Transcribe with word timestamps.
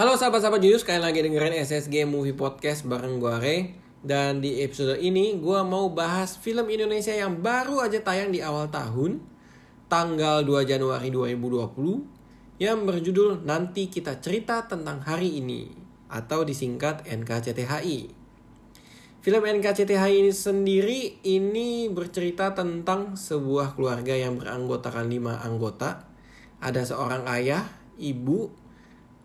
Halo 0.00 0.16
sahabat-sahabat 0.16 0.64
Junius, 0.64 0.80
kalian 0.80 1.04
lagi 1.04 1.20
dengerin 1.20 1.60
SSG 1.60 2.08
Movie 2.08 2.32
Podcast 2.32 2.88
bareng 2.88 3.20
gue 3.20 3.36
Ray 3.36 3.76
Dan 4.00 4.40
di 4.40 4.64
episode 4.64 4.96
ini 4.96 5.36
gue 5.36 5.60
mau 5.60 5.92
bahas 5.92 6.40
film 6.40 6.72
Indonesia 6.72 7.12
yang 7.12 7.44
baru 7.44 7.84
aja 7.84 8.00
tayang 8.00 8.32
di 8.32 8.40
awal 8.40 8.72
tahun 8.72 9.20
Tanggal 9.92 10.48
2 10.48 10.64
Januari 10.64 11.12
2020 11.12 12.56
Yang 12.56 12.78
berjudul 12.80 13.44
Nanti 13.44 13.92
Kita 13.92 14.16
Cerita 14.24 14.64
Tentang 14.64 15.04
Hari 15.04 15.36
Ini 15.36 15.68
Atau 16.08 16.48
disingkat 16.48 17.04
NKCTHI 17.04 18.08
Film 19.20 19.42
NKCTHI 19.44 20.16
ini 20.16 20.32
sendiri 20.32 21.00
ini 21.28 21.92
bercerita 21.92 22.56
tentang 22.56 23.20
sebuah 23.20 23.76
keluarga 23.76 24.16
yang 24.16 24.40
beranggotakan 24.40 25.12
lima 25.12 25.44
anggota. 25.44 26.08
Ada 26.56 26.88
seorang 26.88 27.28
ayah, 27.28 27.68
ibu, 28.00 28.48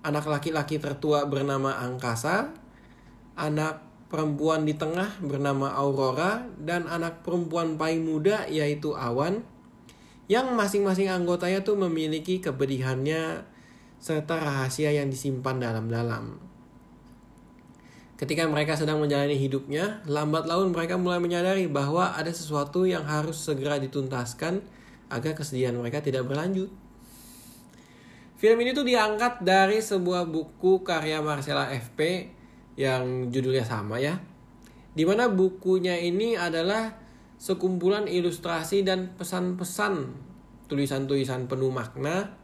anak 0.05 0.29
laki-laki 0.29 0.77
tertua 0.77 1.25
bernama 1.25 1.81
Angkasa, 1.81 2.53
anak 3.33 3.81
perempuan 4.07 4.63
di 4.63 4.77
tengah 4.77 5.17
bernama 5.19 5.73
Aurora, 5.73 6.45
dan 6.61 6.85
anak 6.85 7.25
perempuan 7.25 7.75
paling 7.75 8.05
muda 8.05 8.45
yaitu 8.45 8.93
Awan, 8.93 9.41
yang 10.29 10.53
masing-masing 10.53 11.09
anggotanya 11.09 11.65
tuh 11.65 11.77
memiliki 11.77 12.37
kepedihannya 12.37 13.45
serta 13.97 14.37
rahasia 14.37 14.93
yang 14.93 15.09
disimpan 15.09 15.57
dalam-dalam. 15.57 16.37
Ketika 18.15 18.47
mereka 18.47 18.79
sedang 18.79 19.03
menjalani 19.03 19.35
hidupnya, 19.35 19.99
lambat 20.07 20.47
laun 20.47 20.71
mereka 20.71 20.95
mulai 20.95 21.19
menyadari 21.19 21.67
bahwa 21.67 22.15
ada 22.15 22.31
sesuatu 22.31 22.87
yang 22.87 23.03
harus 23.03 23.35
segera 23.35 23.75
dituntaskan 23.75 24.63
agar 25.11 25.35
kesedihan 25.35 25.75
mereka 25.75 25.99
tidak 25.99 26.23
berlanjut. 26.23 26.71
Film 28.45 28.61
ini 28.61 28.77
tuh 28.77 28.85
diangkat 28.85 29.41
dari 29.41 29.81
sebuah 29.81 30.29
buku 30.29 30.85
karya 30.85 31.17
Marcella 31.17 31.65
FP 31.65 32.29
yang 32.77 33.33
judulnya 33.33 33.65
sama 33.65 33.97
ya. 33.97 34.21
Di 34.93 35.01
mana 35.01 35.33
bukunya 35.33 35.97
ini 35.97 36.37
adalah 36.37 36.93
sekumpulan 37.41 38.05
ilustrasi 38.05 38.85
dan 38.85 39.17
pesan-pesan 39.17 40.13
tulisan-tulisan 40.69 41.49
penuh 41.49 41.73
makna 41.73 42.37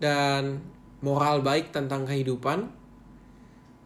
dan 0.00 0.64
moral 1.04 1.44
baik 1.44 1.68
tentang 1.68 2.08
kehidupan 2.08 2.72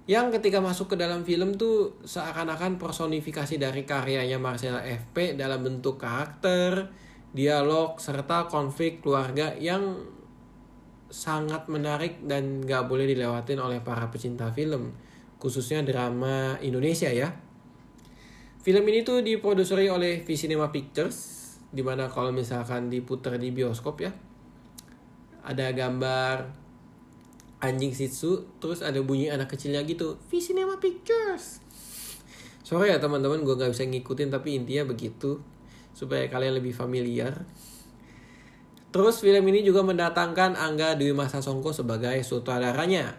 yang 0.07 0.31
ketika 0.31 0.62
masuk 0.62 0.95
ke 0.95 1.03
dalam 1.03 1.27
film 1.27 1.59
tuh 1.59 1.98
seakan-akan 2.07 2.79
personifikasi 2.79 3.59
dari 3.59 3.83
karyanya 3.83 4.39
Marcella 4.39 4.87
FP 4.87 5.35
dalam 5.35 5.67
bentuk 5.67 5.98
karakter, 5.98 6.95
dialog, 7.35 7.98
serta 7.98 8.47
konflik 8.47 9.03
keluarga 9.03 9.59
yang 9.59 10.14
sangat 11.09 11.67
menarik 11.73 12.20
dan 12.25 12.61
gak 12.64 12.84
boleh 12.89 13.09
dilewatin 13.09 13.61
oleh 13.61 13.81
para 13.81 14.09
pecinta 14.12 14.53
film 14.53 14.92
khususnya 15.41 15.81
drama 15.87 16.59
Indonesia 16.61 17.09
ya. 17.09 17.33
Film 18.61 18.84
ini 18.91 19.01
tuh 19.06 19.25
diproduseri 19.25 19.89
oleh 19.89 20.20
V 20.20 20.29
Cinema 20.36 20.69
Pictures 20.69 21.39
di 21.73 21.81
mana 21.81 22.09
kalau 22.09 22.33
misalkan 22.33 22.89
diputar 22.89 23.36
di 23.36 23.53
bioskop 23.53 24.01
ya 24.01 24.12
ada 25.45 25.73
gambar 25.73 26.48
anjing 27.64 27.92
Shih 27.97 28.12
terus 28.61 28.84
ada 28.84 29.01
bunyi 29.01 29.33
anak 29.33 29.53
kecilnya 29.53 29.81
gitu 29.89 30.20
V 30.29 30.31
Cinema 30.42 30.77
Pictures. 30.77 31.64
Sorry 32.61 32.92
ya 32.92 33.01
teman-teman 33.01 33.41
gue 33.48 33.55
nggak 33.56 33.73
bisa 33.73 33.89
ngikutin 33.89 34.29
tapi 34.29 34.61
intinya 34.61 34.92
begitu 34.92 35.41
supaya 35.97 36.29
kalian 36.29 36.61
lebih 36.61 36.77
familiar 36.77 37.48
Terus 38.89 39.20
film 39.20 39.44
ini 39.53 39.61
juga 39.61 39.84
mendatangkan 39.84 40.56
Angga 40.56 40.97
Dwi 40.97 41.12
Masa 41.12 41.44
Songko 41.44 41.77
sebagai 41.77 42.17
sutradaranya. 42.25 43.12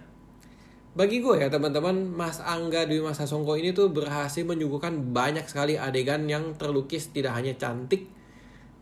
Bagi 0.97 1.21
gue 1.21 1.37
ya 1.37 1.53
teman-teman, 1.53 2.09
Mas 2.09 2.41
Angga 2.41 2.89
Dwi 2.89 3.05
Masa 3.05 3.29
Songko 3.29 3.53
ini 3.53 3.69
tuh 3.77 3.93
berhasil 3.93 4.41
menyuguhkan 4.41 5.13
banyak 5.13 5.45
sekali 5.45 5.77
adegan 5.77 6.25
yang 6.25 6.57
terlukis 6.57 7.13
tidak 7.13 7.37
hanya 7.37 7.53
cantik, 7.53 8.09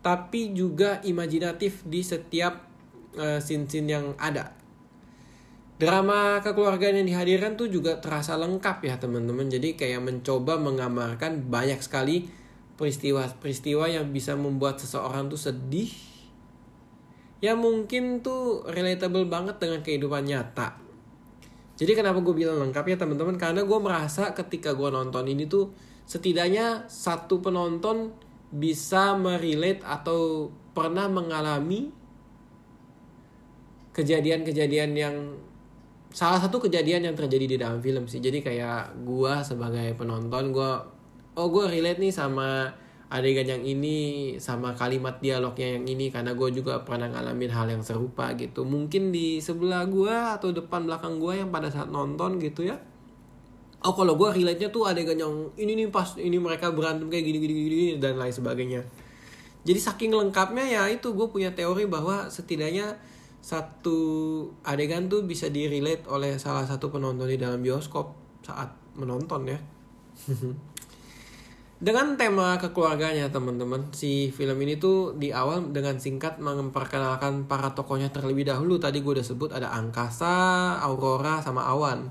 tapi 0.00 0.56
juga 0.56 1.04
imajinatif 1.04 1.84
di 1.84 2.00
setiap 2.00 2.64
uh, 3.20 3.36
scene-scene 3.36 3.88
yang 3.92 4.06
ada. 4.16 4.56
Drama 5.78 6.42
kekeluargaan 6.42 7.04
yang 7.04 7.06
dihadirkan 7.06 7.54
tuh 7.54 7.70
juga 7.70 8.02
terasa 8.02 8.34
lengkap 8.34 8.82
ya 8.82 8.98
teman-teman. 8.98 9.46
Jadi 9.46 9.78
kayak 9.78 10.02
mencoba 10.02 10.58
menggambarkan 10.58 11.46
banyak 11.46 11.78
sekali 11.78 12.26
peristiwa-peristiwa 12.74 13.86
yang 13.86 14.10
bisa 14.10 14.34
membuat 14.34 14.82
seseorang 14.82 15.30
tuh 15.30 15.38
sedih, 15.38 15.86
yang 17.38 17.62
mungkin 17.62 18.24
tuh 18.24 18.66
relatable 18.66 19.26
banget 19.30 19.62
dengan 19.62 19.80
kehidupan 19.82 20.26
nyata. 20.26 20.74
Jadi 21.78 21.94
kenapa 21.94 22.18
gue 22.18 22.34
bilang 22.34 22.58
lengkap 22.58 22.84
ya 22.90 22.96
teman-teman? 22.98 23.38
Karena 23.38 23.62
gue 23.62 23.78
merasa 23.78 24.34
ketika 24.34 24.74
gue 24.74 24.90
nonton 24.90 25.22
ini 25.30 25.46
tuh 25.46 25.70
setidaknya 26.10 26.90
satu 26.90 27.38
penonton 27.38 28.10
bisa 28.50 29.14
merelate 29.14 29.86
atau 29.86 30.50
pernah 30.74 31.06
mengalami 31.06 31.94
kejadian-kejadian 33.94 34.90
yang 34.98 35.16
salah 36.10 36.42
satu 36.42 36.58
kejadian 36.58 37.06
yang 37.06 37.14
terjadi 37.14 37.46
di 37.46 37.56
dalam 37.62 37.78
film 37.78 38.10
sih. 38.10 38.18
Jadi 38.18 38.42
kayak 38.42 39.06
gue 39.06 39.34
sebagai 39.46 39.94
penonton 39.94 40.50
gue 40.50 40.72
oh 41.38 41.46
gue 41.46 41.64
relate 41.70 42.02
nih 42.02 42.10
sama 42.10 42.74
adegan 43.08 43.48
yang 43.48 43.64
ini 43.64 43.96
sama 44.36 44.76
kalimat 44.76 45.16
dialognya 45.24 45.80
yang 45.80 45.88
ini 45.88 46.12
karena 46.12 46.36
gue 46.36 46.52
juga 46.52 46.84
pernah 46.84 47.08
ngalamin 47.08 47.48
hal 47.48 47.66
yang 47.72 47.80
serupa 47.80 48.28
gitu. 48.36 48.68
Mungkin 48.68 49.08
di 49.08 49.40
sebelah 49.40 49.88
gue 49.88 50.12
atau 50.12 50.52
depan 50.52 50.84
belakang 50.84 51.16
gue 51.16 51.40
yang 51.40 51.48
pada 51.48 51.72
saat 51.72 51.88
nonton 51.88 52.36
gitu 52.36 52.68
ya. 52.68 52.76
Oh 53.80 53.94
kalau 53.96 54.18
gue 54.18 54.28
relate 54.36 54.60
nya 54.60 54.68
tuh 54.68 54.84
adegan 54.84 55.16
yang 55.16 55.48
ini 55.56 55.78
nih 55.78 55.88
pas 55.88 56.18
ini 56.20 56.36
mereka 56.36 56.68
berantem 56.68 57.08
kayak 57.08 57.24
gini 57.24 57.38
gini 57.40 57.54
gini 57.54 57.86
dan 57.96 58.20
lain 58.20 58.34
sebagainya. 58.34 58.84
Jadi 59.64 59.80
saking 59.80 60.12
lengkapnya 60.12 60.68
ya 60.68 60.82
itu 60.92 61.16
gue 61.16 61.26
punya 61.32 61.56
teori 61.56 61.88
bahwa 61.88 62.28
setidaknya 62.28 63.00
satu 63.38 63.98
adegan 64.66 65.08
tuh 65.08 65.24
bisa 65.24 65.48
di 65.48 65.70
relate 65.70 66.04
oleh 66.10 66.36
salah 66.36 66.66
satu 66.68 66.92
penonton 66.92 67.30
di 67.30 67.40
dalam 67.40 67.62
bioskop 67.62 68.12
saat 68.42 68.74
menonton 68.98 69.46
ya 69.46 69.58
Dengan 71.78 72.18
tema 72.18 72.58
kekeluarganya 72.58 73.30
teman-teman, 73.30 73.94
si 73.94 74.34
film 74.34 74.58
ini 74.66 74.82
tuh 74.82 75.14
di 75.14 75.30
awal 75.30 75.70
dengan 75.70 75.94
singkat 75.94 76.42
memperkenalkan 76.42 77.46
para 77.46 77.70
tokohnya 77.70 78.10
terlebih 78.10 78.50
dahulu. 78.50 78.82
Tadi 78.82 78.98
gue 78.98 79.14
udah 79.14 79.22
sebut 79.22 79.54
ada 79.54 79.70
Angkasa, 79.70 80.74
Aurora, 80.82 81.38
sama 81.38 81.62
Awan. 81.70 82.10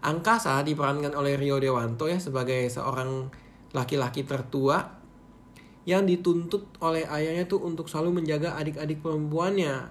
Angkasa 0.00 0.64
diperankan 0.64 1.12
oleh 1.12 1.36
Rio 1.36 1.60
Dewanto 1.60 2.08
ya 2.08 2.16
sebagai 2.16 2.64
seorang 2.72 3.28
laki-laki 3.76 4.24
tertua 4.24 4.80
yang 5.84 6.08
dituntut 6.08 6.80
oleh 6.80 7.04
ayahnya 7.12 7.44
tuh 7.44 7.60
untuk 7.68 7.92
selalu 7.92 8.24
menjaga 8.24 8.56
adik-adik 8.56 9.04
perempuannya. 9.04 9.84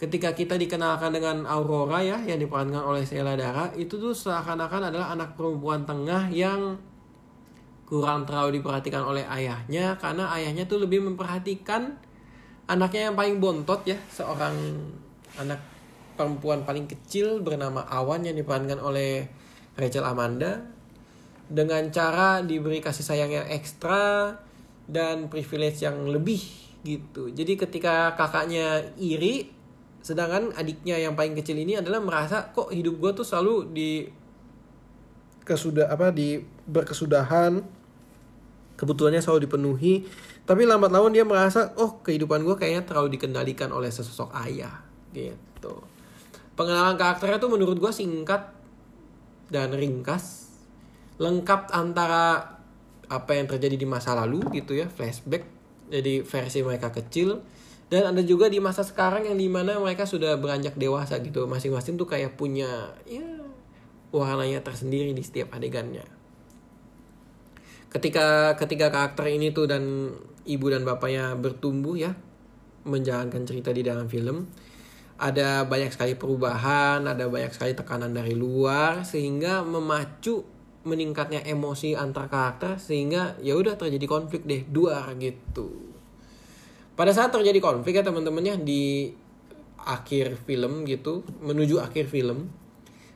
Ketika 0.00 0.32
kita 0.32 0.56
dikenalkan 0.56 1.12
dengan 1.12 1.44
Aurora 1.44 2.00
ya 2.00 2.24
yang 2.24 2.40
diperankan 2.40 2.88
oleh 2.88 3.04
Sheila 3.04 3.36
Dara, 3.36 3.68
itu 3.76 4.00
tuh 4.00 4.16
seakan-akan 4.16 4.88
adalah 4.88 5.12
anak 5.12 5.36
perempuan 5.36 5.84
tengah 5.84 6.32
yang 6.32 6.80
kurang 7.84 8.24
terlalu 8.24 8.60
diperhatikan 8.60 9.04
oleh 9.04 9.28
ayahnya 9.28 10.00
karena 10.00 10.32
ayahnya 10.36 10.64
tuh 10.64 10.80
lebih 10.80 11.04
memperhatikan 11.04 12.00
anaknya 12.64 13.12
yang 13.12 13.16
paling 13.16 13.36
bontot 13.38 13.84
ya 13.84 14.00
seorang 14.08 14.56
anak 15.36 15.60
perempuan 16.14 16.62
paling 16.62 16.86
kecil 16.86 17.42
bernama 17.42 17.84
Awan 17.90 18.24
yang 18.24 18.38
diperankan 18.38 18.78
oleh 18.80 19.26
Rachel 19.74 20.06
Amanda. 20.06 20.62
Dengan 21.44 21.92
cara 21.92 22.40
diberi 22.40 22.80
kasih 22.80 23.04
sayang 23.04 23.28
yang 23.28 23.46
ekstra 23.52 24.32
dan 24.88 25.28
privilege 25.28 25.84
yang 25.84 26.08
lebih 26.08 26.40
gitu. 26.80 27.28
Jadi 27.28 27.60
ketika 27.60 28.16
kakaknya 28.16 28.96
iri 28.96 29.52
sedangkan 30.00 30.56
adiknya 30.56 31.00
yang 31.00 31.16
paling 31.16 31.36
kecil 31.36 31.56
ini 31.56 31.80
adalah 31.80 32.00
merasa 32.00 32.52
kok 32.52 32.72
hidup 32.72 32.96
gue 32.96 33.12
tuh 33.12 33.26
selalu 33.28 33.72
di 33.72 34.04
kesudah 35.44 35.92
apa 35.92 36.10
di 36.10 36.40
berkesudahan 36.64 37.60
kebutuhannya 38.74 39.22
selalu 39.22 39.46
dipenuhi 39.46 39.94
tapi 40.44 40.68
lambat 40.68 40.92
laun 40.92 41.14
dia 41.14 41.24
merasa 41.24 41.72
oh 41.80 42.04
kehidupan 42.04 42.44
gue 42.44 42.56
kayaknya 42.56 42.84
terlalu 42.84 43.16
dikendalikan 43.16 43.72
oleh 43.72 43.88
sesosok 43.88 44.32
ayah 44.44 44.84
gitu. 45.16 45.80
Pengenalan 46.54 47.00
karakternya 47.00 47.40
tuh 47.40 47.48
menurut 47.48 47.80
gue 47.80 47.92
singkat 47.94 48.52
dan 49.48 49.72
ringkas 49.72 50.52
lengkap 51.16 51.70
antara 51.72 52.58
apa 53.08 53.30
yang 53.36 53.46
terjadi 53.46 53.76
di 53.78 53.86
masa 53.86 54.16
lalu 54.16 54.42
gitu 54.50 54.74
ya 54.74 54.88
flashback 54.90 55.46
jadi 55.92 56.24
versi 56.24 56.64
mereka 56.64 56.90
kecil 56.90 57.44
dan 57.92 58.10
ada 58.10 58.24
juga 58.24 58.48
di 58.48 58.58
masa 58.58 58.80
sekarang 58.80 59.28
yang 59.28 59.36
di 59.36 59.46
mana 59.46 59.76
mereka 59.76 60.08
sudah 60.08 60.40
beranjak 60.40 60.74
dewasa 60.74 61.20
gitu. 61.20 61.44
Masing-masing 61.44 62.00
tuh 62.00 62.08
kayak 62.08 62.34
punya 62.34 62.96
ya 63.04 63.43
warnanya 64.14 64.62
tersendiri 64.62 65.10
di 65.10 65.22
setiap 65.26 65.50
adegannya. 65.58 66.06
Ketika 67.90 68.54
ketika 68.58 68.90
karakter 68.90 69.30
ini 69.30 69.50
tuh 69.50 69.66
dan 69.70 70.14
ibu 70.46 70.66
dan 70.70 70.86
bapaknya 70.86 71.34
bertumbuh 71.34 71.94
ya 71.98 72.14
menjalankan 72.84 73.42
cerita 73.46 73.70
di 73.74 73.82
dalam 73.82 74.06
film, 74.06 74.46
ada 75.18 75.62
banyak 75.64 75.94
sekali 75.94 76.18
perubahan, 76.18 77.06
ada 77.06 77.30
banyak 77.30 77.54
sekali 77.54 77.72
tekanan 77.72 78.12
dari 78.12 78.34
luar 78.34 79.06
sehingga 79.06 79.62
memacu 79.62 80.42
meningkatnya 80.84 81.40
emosi 81.48 81.96
antar 81.96 82.28
karakter 82.28 82.76
sehingga 82.76 83.40
ya 83.40 83.56
udah 83.56 83.74
terjadi 83.78 84.04
konflik 84.04 84.44
deh 84.44 84.68
dua 84.68 85.08
gitu. 85.16 85.94
Pada 86.94 87.10
saat 87.10 87.34
terjadi 87.34 87.58
konflik 87.58 87.98
ya 87.98 88.04
teman-temannya 88.06 88.62
di 88.62 89.10
akhir 89.84 90.38
film 90.44 90.86
gitu, 90.86 91.26
menuju 91.42 91.80
akhir 91.82 92.08
film, 92.08 92.48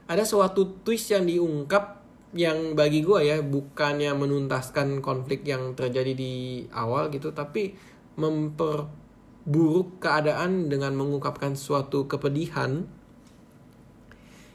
ada 0.08 0.24
suatu 0.24 0.80
twist 0.80 1.12
yang 1.12 1.28
diungkap 1.28 2.00
yang 2.32 2.76
bagi 2.76 3.04
gue 3.04 3.24
ya 3.24 3.40
bukannya 3.40 4.12
menuntaskan 4.12 5.00
konflik 5.00 5.44
yang 5.44 5.72
terjadi 5.76 6.12
di 6.12 6.64
awal 6.72 7.08
gitu 7.08 7.32
tapi 7.32 7.72
memperburuk 8.20 10.00
keadaan 10.00 10.68
dengan 10.68 10.96
mengungkapkan 10.96 11.56
suatu 11.56 12.04
kepedihan 12.08 12.84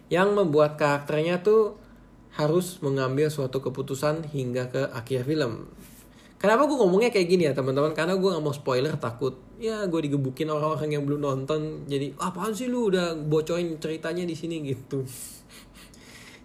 yang 0.09 0.37
membuat 0.37 0.77
karakternya 0.77 1.41
tuh 1.41 1.77
harus 2.33 2.81
mengambil 2.81 3.29
suatu 3.29 3.61
keputusan 3.61 4.25
hingga 4.29 4.69
ke 4.69 4.81
akhir 4.89 5.25
film. 5.25 5.69
Kenapa 6.37 6.67
gue 6.67 6.75
ngomongnya 6.75 7.09
kayak 7.13 7.29
gini 7.29 7.47
ya 7.47 7.53
teman-teman? 7.55 7.95
Karena 7.95 8.19
gue 8.19 8.29
gak 8.29 8.43
mau 8.43 8.51
spoiler 8.51 8.93
takut 8.99 9.37
ya 9.63 9.87
gue 9.87 10.11
digebukin 10.11 10.51
orang-orang 10.51 10.99
yang 10.99 11.03
belum 11.07 11.23
nonton 11.23 11.87
jadi 11.87 12.11
apaan 12.19 12.51
sih 12.51 12.67
lu 12.67 12.91
udah 12.91 13.15
bocorin 13.15 13.79
ceritanya 13.79 14.27
di 14.27 14.35
sini 14.35 14.59
gitu. 14.59 15.07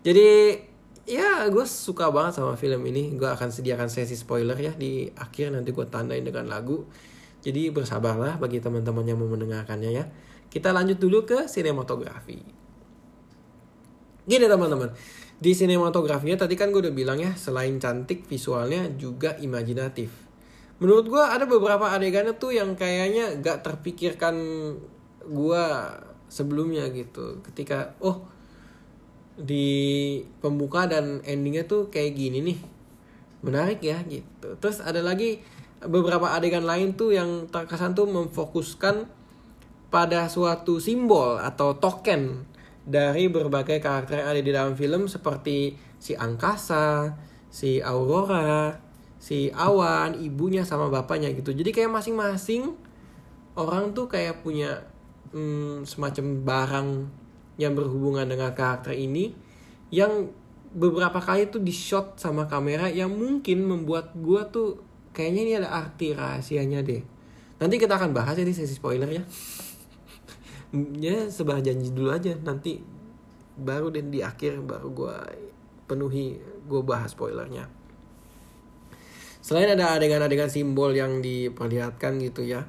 Jadi 0.08 0.56
ya 1.04 1.44
gue 1.52 1.68
suka 1.68 2.08
banget 2.08 2.40
sama 2.40 2.56
film 2.56 2.80
ini. 2.88 3.12
Gue 3.12 3.28
akan 3.28 3.52
sediakan 3.52 3.92
sesi 3.92 4.16
spoiler 4.16 4.56
ya 4.56 4.72
di 4.72 5.04
akhir. 5.04 5.52
Nanti 5.52 5.76
gue 5.76 5.84
tandain 5.84 6.24
dengan 6.24 6.48
lagu. 6.48 6.88
Jadi 7.44 7.68
bersabarlah 7.68 8.40
bagi 8.40 8.56
teman-teman 8.64 9.04
yang 9.04 9.20
mau 9.20 9.28
mendengarkannya 9.28 9.90
ya. 9.92 10.08
Kita 10.48 10.72
lanjut 10.72 10.96
dulu 10.96 11.28
ke 11.28 11.44
sinematografi. 11.44 12.40
Gini 14.24 14.44
teman-teman. 14.48 14.96
Di 15.36 15.52
sinematografinya 15.52 16.40
tadi 16.40 16.56
kan 16.56 16.72
gue 16.72 16.88
udah 16.88 16.94
bilang 16.96 17.20
ya 17.20 17.36
selain 17.36 17.76
cantik 17.76 18.24
visualnya 18.24 18.88
juga 18.96 19.36
imajinatif. 19.36 20.08
Menurut 20.80 21.04
gue 21.04 21.20
ada 21.20 21.44
beberapa 21.44 21.92
adegannya 21.92 22.32
tuh 22.40 22.56
yang 22.56 22.80
kayaknya 22.80 23.44
gak 23.44 23.60
terpikirkan 23.60 24.34
gue 25.20 25.64
sebelumnya 26.32 26.88
gitu. 26.96 27.44
Ketika 27.44 27.92
oh 28.00 28.37
di 29.38 30.18
pembuka 30.42 30.90
dan 30.90 31.22
endingnya 31.22 31.64
tuh 31.64 31.86
kayak 31.88 32.18
gini 32.18 32.42
nih 32.42 32.58
menarik 33.46 33.78
ya 33.78 34.02
gitu 34.02 34.58
terus 34.58 34.82
ada 34.82 34.98
lagi 34.98 35.38
beberapa 35.78 36.34
adegan 36.34 36.66
lain 36.66 36.98
tuh 36.98 37.14
yang 37.14 37.46
terkesan 37.46 37.94
tuh 37.94 38.10
memfokuskan 38.10 39.06
pada 39.88 40.26
suatu 40.26 40.82
simbol 40.82 41.38
atau 41.38 41.78
token 41.78 42.44
dari 42.88 43.30
berbagai 43.30 43.78
karakter 43.78 44.24
yang 44.24 44.28
ada 44.32 44.40
di 44.42 44.50
dalam 44.50 44.72
film 44.74 45.06
seperti 45.06 45.76
si 46.00 46.16
angkasa, 46.16 47.14
si 47.52 47.84
aurora, 47.84 48.80
si 49.20 49.52
awan, 49.52 50.16
ibunya 50.16 50.64
sama 50.64 50.88
bapaknya 50.88 51.28
gitu. 51.36 51.52
Jadi 51.52 51.70
kayak 51.72 51.92
masing-masing 51.92 52.72
orang 53.60 53.92
tuh 53.92 54.08
kayak 54.08 54.40
punya 54.40 54.88
hmm, 55.36 55.84
semacam 55.84 56.26
barang 56.44 56.88
yang 57.58 57.74
berhubungan 57.74 58.24
dengan 58.24 58.54
karakter 58.54 58.94
ini 58.94 59.34
yang 59.90 60.30
beberapa 60.72 61.18
kali 61.18 61.50
tuh 61.50 61.60
di 61.60 61.74
shot 61.74 62.20
sama 62.20 62.46
kamera 62.46 62.86
yang 62.86 63.10
mungkin 63.10 63.66
membuat 63.66 64.14
gue 64.14 64.42
tuh 64.52 64.68
kayaknya 65.10 65.40
ini 65.42 65.52
ada 65.58 65.68
arti 65.74 66.14
rahasianya 66.14 66.80
deh. 66.86 67.02
Nanti 67.58 67.74
kita 67.80 67.98
akan 67.98 68.14
bahas 68.14 68.38
ya 68.38 68.46
di 68.46 68.54
sesi 68.54 68.78
spoiler 68.78 69.10
ya. 69.10 69.24
ya 71.04 71.26
sebar 71.26 71.58
janji 71.64 71.90
dulu 71.90 72.14
aja 72.14 72.38
nanti 72.38 72.78
baru 73.58 73.90
dan 73.90 74.14
di 74.14 74.22
akhir 74.22 74.62
baru 74.62 74.88
gue 74.94 75.16
penuhi 75.90 76.38
gue 76.68 76.80
bahas 76.84 77.10
spoilernya. 77.10 77.66
Selain 79.42 79.72
ada 79.72 79.96
adegan-adegan 79.96 80.52
simbol 80.52 80.92
yang 80.92 81.24
diperlihatkan 81.24 82.20
gitu 82.20 82.44
ya. 82.44 82.68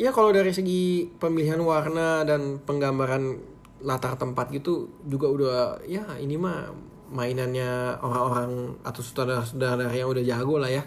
Ya 0.00 0.16
kalau 0.16 0.32
dari 0.32 0.48
segi 0.56 1.12
pemilihan 1.20 1.60
warna 1.60 2.24
dan 2.24 2.56
penggambaran 2.64 3.36
latar 3.80 4.16
tempat 4.16 4.52
gitu 4.52 4.92
juga 5.08 5.26
udah 5.28 5.56
ya 5.88 6.04
ini 6.20 6.36
mah 6.36 6.68
mainannya 7.10 7.98
orang-orang 7.98 8.78
atau 8.86 9.02
saudara-saudara 9.02 9.90
yang 9.90 10.08
udah 10.08 10.22
jago 10.22 10.62
lah 10.62 10.70
ya. 10.70 10.84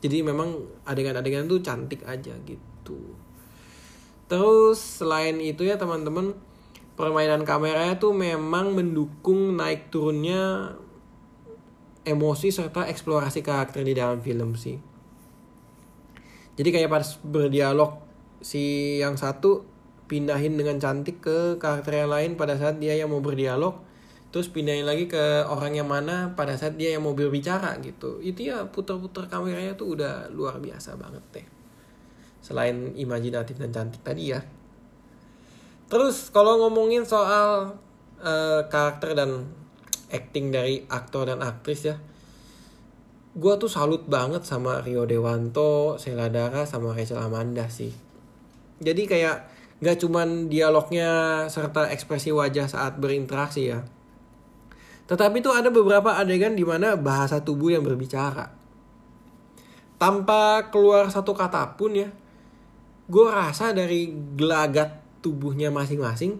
Jadi 0.00 0.24
memang 0.24 0.56
adegan-adegan 0.88 1.48
tuh 1.48 1.60
cantik 1.60 2.04
aja 2.08 2.32
gitu. 2.48 3.16
Terus 4.26 4.78
selain 5.02 5.38
itu 5.38 5.68
ya 5.68 5.76
teman-teman 5.76 6.32
permainan 6.96 7.44
kameranya 7.44 8.00
tuh 8.00 8.16
memang 8.16 8.72
mendukung 8.72 9.54
naik 9.54 9.92
turunnya 9.92 10.72
emosi 12.06 12.48
serta 12.48 12.88
eksplorasi 12.88 13.44
karakter 13.44 13.84
di 13.84 13.92
dalam 13.92 14.24
film 14.24 14.56
sih. 14.56 14.80
Jadi 16.56 16.68
kayak 16.72 16.88
pas 16.88 17.06
berdialog 17.20 18.00
si 18.40 18.96
yang 18.96 19.20
satu 19.20 19.75
pindahin 20.06 20.54
dengan 20.54 20.78
cantik 20.78 21.22
ke 21.22 21.58
karakter 21.58 22.06
yang 22.06 22.10
lain 22.10 22.30
pada 22.34 22.54
saat 22.58 22.78
dia 22.78 22.94
yang 22.94 23.10
mau 23.10 23.22
berdialog 23.22 23.82
terus 24.34 24.52
pindahin 24.52 24.84
lagi 24.84 25.08
ke 25.08 25.46
orang 25.48 25.78
yang 25.78 25.88
mana 25.88 26.34
pada 26.36 26.58
saat 26.58 26.76
dia 26.76 26.92
yang 26.92 27.06
mau 27.06 27.16
berbicara 27.16 27.78
gitu. 27.80 28.20
Itu 28.20 28.44
ya 28.44 28.68
putar-putar 28.68 29.32
kameranya 29.32 29.78
tuh 29.78 29.96
udah 29.96 30.28
luar 30.28 30.60
biasa 30.60 30.98
banget 31.00 31.24
deh. 31.32 31.46
Selain 32.44 32.92
imajinatif 32.98 33.56
dan 33.56 33.72
cantik 33.72 34.04
tadi 34.04 34.36
ya. 34.36 34.44
Terus 35.88 36.28
kalau 36.34 36.60
ngomongin 36.66 37.08
soal 37.08 37.80
uh, 38.20 38.60
karakter 38.68 39.16
dan 39.16 39.48
acting 40.12 40.52
dari 40.52 40.84
aktor 40.84 41.32
dan 41.32 41.40
aktris 41.40 41.88
ya 41.88 41.96
gue 43.36 43.54
tuh 43.60 43.68
salut 43.68 44.08
banget 44.08 44.48
sama 44.48 44.80
Rio 44.80 45.04
Dewanto, 45.04 46.00
Sheila 46.00 46.32
Dara, 46.32 46.64
sama 46.64 46.96
Rachel 46.96 47.20
Amanda 47.20 47.68
sih. 47.68 47.92
Jadi 48.80 49.04
kayak 49.04 49.55
nggak 49.76 49.96
cuman 50.00 50.48
dialognya 50.48 51.44
serta 51.52 51.92
ekspresi 51.92 52.32
wajah 52.32 52.66
saat 52.68 52.96
berinteraksi 52.96 53.72
ya. 53.72 53.84
Tetapi 55.06 55.38
tuh 55.44 55.54
ada 55.54 55.70
beberapa 55.70 56.16
adegan 56.18 56.56
di 56.56 56.66
mana 56.66 56.98
bahasa 56.98 57.38
tubuh 57.44 57.70
yang 57.70 57.84
berbicara. 57.84 58.50
Tanpa 59.96 60.68
keluar 60.68 61.08
satu 61.08 61.32
kata 61.32 61.78
pun 61.78 61.94
ya, 61.94 62.08
gue 63.06 63.26
rasa 63.30 63.70
dari 63.70 64.12
gelagat 64.34 64.98
tubuhnya 65.22 65.70
masing-masing 65.72 66.36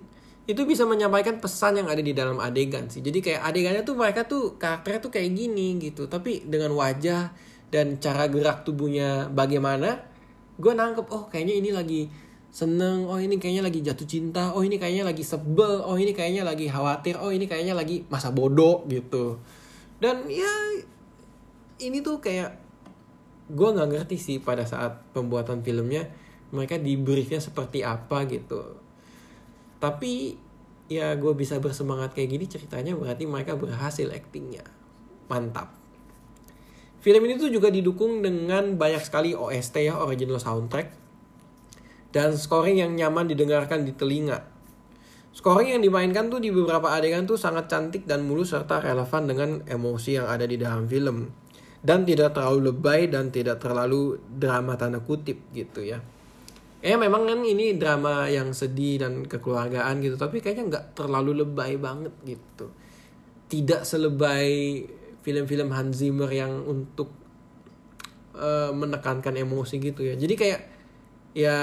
itu 0.46 0.62
bisa 0.62 0.86
menyampaikan 0.86 1.42
pesan 1.42 1.82
yang 1.82 1.88
ada 1.90 1.98
di 1.98 2.14
dalam 2.14 2.38
adegan 2.38 2.86
sih. 2.86 3.02
Jadi 3.02 3.18
kayak 3.18 3.42
adegannya 3.42 3.82
tuh 3.82 3.98
mereka 3.98 4.26
tuh 4.30 4.54
karakternya 4.54 5.00
tuh 5.02 5.12
kayak 5.14 5.30
gini 5.34 5.78
gitu. 5.82 6.06
Tapi 6.06 6.46
dengan 6.46 6.70
wajah 6.78 7.34
dan 7.70 7.98
cara 7.98 8.30
gerak 8.30 8.62
tubuhnya 8.62 9.26
bagaimana, 9.26 10.06
gue 10.54 10.72
nangkep 10.74 11.06
oh 11.10 11.26
kayaknya 11.26 11.54
ini 11.58 11.70
lagi 11.74 12.02
seneng 12.56 13.04
oh 13.04 13.20
ini 13.20 13.36
kayaknya 13.36 13.68
lagi 13.68 13.84
jatuh 13.84 14.08
cinta 14.08 14.56
oh 14.56 14.64
ini 14.64 14.80
kayaknya 14.80 15.04
lagi 15.04 15.20
sebel 15.20 15.84
oh 15.84 16.00
ini 16.00 16.16
kayaknya 16.16 16.40
lagi 16.40 16.72
khawatir 16.72 17.20
oh 17.20 17.28
ini 17.28 17.44
kayaknya 17.44 17.76
lagi 17.76 18.08
masa 18.08 18.32
bodoh 18.32 18.88
gitu. 18.88 19.36
Dan 20.00 20.24
ya 20.24 20.48
ini 21.84 22.00
tuh 22.00 22.16
kayak 22.16 22.56
gue 23.52 23.68
nggak 23.76 23.92
ngerti 23.92 24.16
sih 24.16 24.36
pada 24.40 24.64
saat 24.64 25.04
pembuatan 25.12 25.60
filmnya 25.60 26.08
mereka 26.48 26.80
di 26.80 26.96
briefnya 26.96 27.44
seperti 27.44 27.84
apa 27.84 28.24
gitu. 28.24 28.80
Tapi 29.76 30.40
ya 30.88 31.12
gue 31.12 31.36
bisa 31.36 31.60
bersemangat 31.60 32.16
kayak 32.16 32.40
gini 32.40 32.48
ceritanya 32.48 32.96
berarti 32.96 33.28
mereka 33.28 33.52
berhasil 33.60 34.08
actingnya 34.08 34.64
mantap. 35.28 35.76
Film 37.04 37.20
ini 37.28 37.36
tuh 37.36 37.52
juga 37.52 37.68
didukung 37.68 38.24
dengan 38.24 38.80
banyak 38.80 39.04
sekali 39.04 39.36
OST 39.36 39.92
ya 39.92 40.00
original 40.00 40.40
soundtrack 40.40 41.05
dan 42.10 42.34
scoring 42.34 42.82
yang 42.82 42.92
nyaman 42.94 43.30
didengarkan 43.30 43.86
di 43.86 43.92
telinga. 43.94 44.42
Scoring 45.36 45.76
yang 45.76 45.82
dimainkan 45.84 46.32
tuh 46.32 46.40
di 46.40 46.48
beberapa 46.48 46.96
adegan 46.96 47.28
tuh 47.28 47.36
sangat 47.36 47.68
cantik 47.68 48.08
dan 48.08 48.24
mulus 48.24 48.56
serta 48.56 48.80
relevan 48.80 49.28
dengan 49.28 49.50
emosi 49.68 50.16
yang 50.16 50.26
ada 50.32 50.48
di 50.48 50.56
dalam 50.56 50.88
film. 50.88 51.28
Dan 51.84 52.08
tidak 52.08 52.32
terlalu 52.32 52.72
lebay 52.72 53.12
dan 53.12 53.28
tidak 53.28 53.60
terlalu 53.60 54.16
drama 54.26 54.80
tanda 54.80 55.04
kutip 55.04 55.52
gitu 55.52 55.84
ya. 55.84 56.00
Eh 56.80 56.96
memang 56.96 57.28
kan 57.28 57.44
ini 57.44 57.76
drama 57.76 58.32
yang 58.32 58.56
sedih 58.56 59.04
dan 59.04 59.28
kekeluargaan 59.28 60.00
gitu. 60.00 60.16
Tapi 60.16 60.40
kayaknya 60.40 60.64
nggak 60.72 60.84
terlalu 60.96 61.44
lebay 61.44 61.76
banget 61.76 62.16
gitu. 62.24 62.72
Tidak 63.46 63.84
selebay 63.84 64.82
film-film 65.20 65.68
Hans 65.74 66.00
Zimmer 66.00 66.32
yang 66.32 66.64
untuk 66.64 67.12
uh, 68.38 68.72
menekankan 68.72 69.36
emosi 69.36 69.82
gitu 69.82 70.00
ya. 70.00 70.14
Jadi 70.14 70.34
kayak 70.38 70.75
ya 71.36 71.58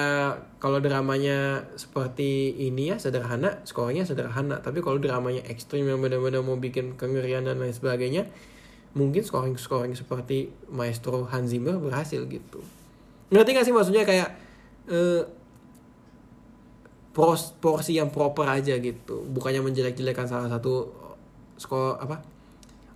kalau 0.62 0.77
dramanya 0.77 1.65
seperti 1.74 2.53
ini 2.62 2.94
ya 2.94 3.01
sederhana 3.01 3.65
skornya 3.65 4.06
sederhana. 4.06 4.62
Tapi 4.62 4.86
kalau 4.86 5.01
dramanya 5.01 5.42
ekstrim 5.50 5.89
yang 5.89 5.98
benar-benar 5.98 6.46
mau 6.46 6.62
bikin 6.62 6.94
kengerian 6.94 7.50
dan 7.50 7.58
lain 7.58 7.74
sebagainya 7.74 8.30
mungkin 8.94 9.25
scoring 9.25 9.58
scoring 9.58 9.98
seperti 9.98 10.53
maestro 10.70 11.25
Hans 11.25 11.50
Zimmer 11.50 11.82
berhasil 11.82 12.22
gitu. 12.30 12.62
Ngerti 13.34 13.50
gak 13.58 13.65
sih 13.65 13.74
maksudnya 13.74 14.06
kayak 14.06 14.30
uh, 14.94 15.25
pros, 17.10 17.58
porsi 17.58 17.98
yang 17.98 18.13
proper 18.13 18.46
aja 18.46 18.77
gitu. 18.77 19.25
Bukannya 19.25 19.65
menjelek-jelekan 19.65 20.30
salah 20.30 20.53
satu 20.53 20.94
skor 21.58 21.98
apa 21.98 22.22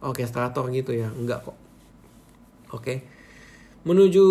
orkestrator 0.06 0.70
gitu 0.70 0.94
ya. 0.94 1.10
Enggak 1.10 1.42
kok. 1.42 1.58
Oke. 2.70 3.02
Menuju 3.82 4.26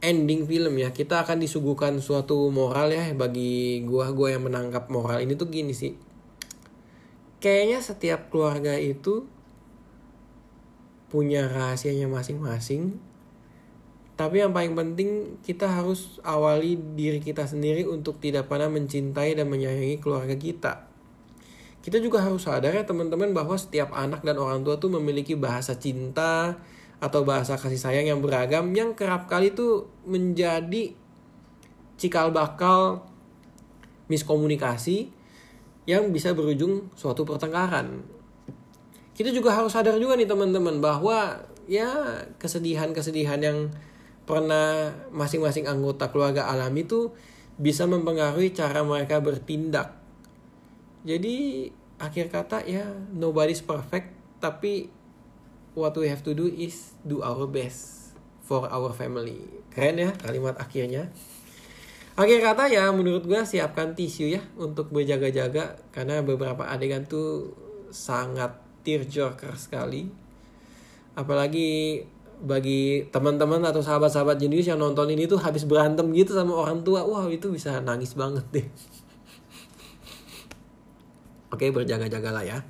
ending 0.00 0.48
film 0.48 0.76
ya. 0.80 0.90
Kita 0.92 1.22
akan 1.24 1.40
disuguhkan 1.40 2.00
suatu 2.00 2.48
moral 2.48 2.92
ya 2.92 3.12
bagi 3.12 3.84
gua 3.84 4.12
gua 4.12 4.34
yang 4.36 4.48
menangkap 4.48 4.88
moral 4.88 5.20
ini 5.20 5.36
tuh 5.36 5.48
gini 5.48 5.72
sih. 5.76 5.94
Kayaknya 7.40 7.78
setiap 7.80 8.20
keluarga 8.28 8.76
itu 8.76 9.24
punya 11.08 11.48
rahasianya 11.48 12.06
masing-masing. 12.08 13.00
Tapi 14.20 14.44
yang 14.44 14.52
paling 14.52 14.76
penting 14.76 15.40
kita 15.40 15.64
harus 15.64 16.20
awali 16.20 16.76
diri 16.76 17.24
kita 17.24 17.48
sendiri 17.48 17.88
untuk 17.88 18.20
tidak 18.20 18.52
pernah 18.52 18.68
mencintai 18.68 19.32
dan 19.32 19.48
menyayangi 19.48 19.96
keluarga 19.96 20.36
kita. 20.36 20.84
Kita 21.80 21.96
juga 21.96 22.20
harus 22.20 22.44
sadar 22.44 22.76
ya 22.76 22.84
teman-teman 22.84 23.32
bahwa 23.32 23.56
setiap 23.56 23.96
anak 23.96 24.20
dan 24.20 24.36
orang 24.36 24.60
tua 24.60 24.76
tuh 24.76 24.92
memiliki 24.92 25.32
bahasa 25.32 25.80
cinta 25.80 26.60
atau 27.00 27.24
bahasa 27.24 27.56
kasih 27.56 27.80
sayang 27.80 28.06
yang 28.12 28.20
beragam 28.20 28.70
yang 28.76 28.92
kerap 28.92 29.24
kali 29.24 29.56
tuh 29.56 29.88
menjadi 30.04 30.92
cikal 31.96 32.28
bakal 32.32 33.08
miskomunikasi 34.12 35.08
yang 35.88 36.12
bisa 36.12 36.36
berujung 36.36 36.92
suatu 36.92 37.24
pertengkaran. 37.24 38.04
Kita 39.16 39.32
juga 39.32 39.56
harus 39.56 39.72
sadar 39.72 39.96
juga 39.96 40.16
nih 40.16 40.28
teman-teman 40.28 40.80
bahwa 40.80 41.40
ya 41.64 42.24
kesedihan-kesedihan 42.36 43.40
yang 43.40 43.58
pernah 44.28 44.92
masing-masing 45.10 45.66
anggota 45.66 46.08
keluarga 46.12 46.48
alami 46.48 46.84
itu 46.84 47.12
bisa 47.60 47.84
mempengaruhi 47.84 48.52
cara 48.52 48.80
mereka 48.80 49.20
bertindak. 49.20 49.96
Jadi 51.04 51.68
akhir 52.00 52.32
kata 52.32 52.64
ya 52.64 52.88
nobody's 53.12 53.60
perfect 53.60 54.16
tapi 54.40 54.88
what 55.74 55.94
we 55.96 56.10
have 56.10 56.22
to 56.26 56.34
do 56.34 56.50
is 56.50 56.94
do 57.06 57.22
our 57.22 57.46
best 57.46 58.14
for 58.42 58.66
our 58.66 58.90
family. 58.90 59.38
Keren 59.70 60.02
ya 60.02 60.10
kalimat 60.18 60.58
akhirnya. 60.58 61.10
Akhir 62.18 62.42
kata 62.42 62.68
ya 62.68 62.90
menurut 62.90 63.24
gue 63.24 63.40
siapkan 63.46 63.94
tisu 63.94 64.34
ya 64.34 64.42
untuk 64.58 64.90
berjaga-jaga 64.90 65.78
karena 65.94 66.20
beberapa 66.20 66.66
adegan 66.66 67.06
tuh 67.06 67.54
sangat 67.94 68.58
tearjerker 68.82 69.54
sekali. 69.54 70.10
Apalagi 71.14 72.02
bagi 72.40 73.04
teman-teman 73.12 73.60
atau 73.68 73.84
sahabat-sahabat 73.84 74.40
jenius 74.40 74.64
yang 74.64 74.80
nonton 74.80 75.12
ini 75.12 75.28
tuh 75.28 75.36
habis 75.36 75.68
berantem 75.68 76.08
gitu 76.16 76.32
sama 76.32 76.56
orang 76.56 76.80
tua 76.80 77.04
wah 77.04 77.28
itu 77.28 77.52
bisa 77.52 77.84
nangis 77.84 78.16
banget 78.16 78.40
deh 78.48 78.64
oke 81.52 81.68
berjaga-jagalah 81.68 82.40
ya 82.40 82.64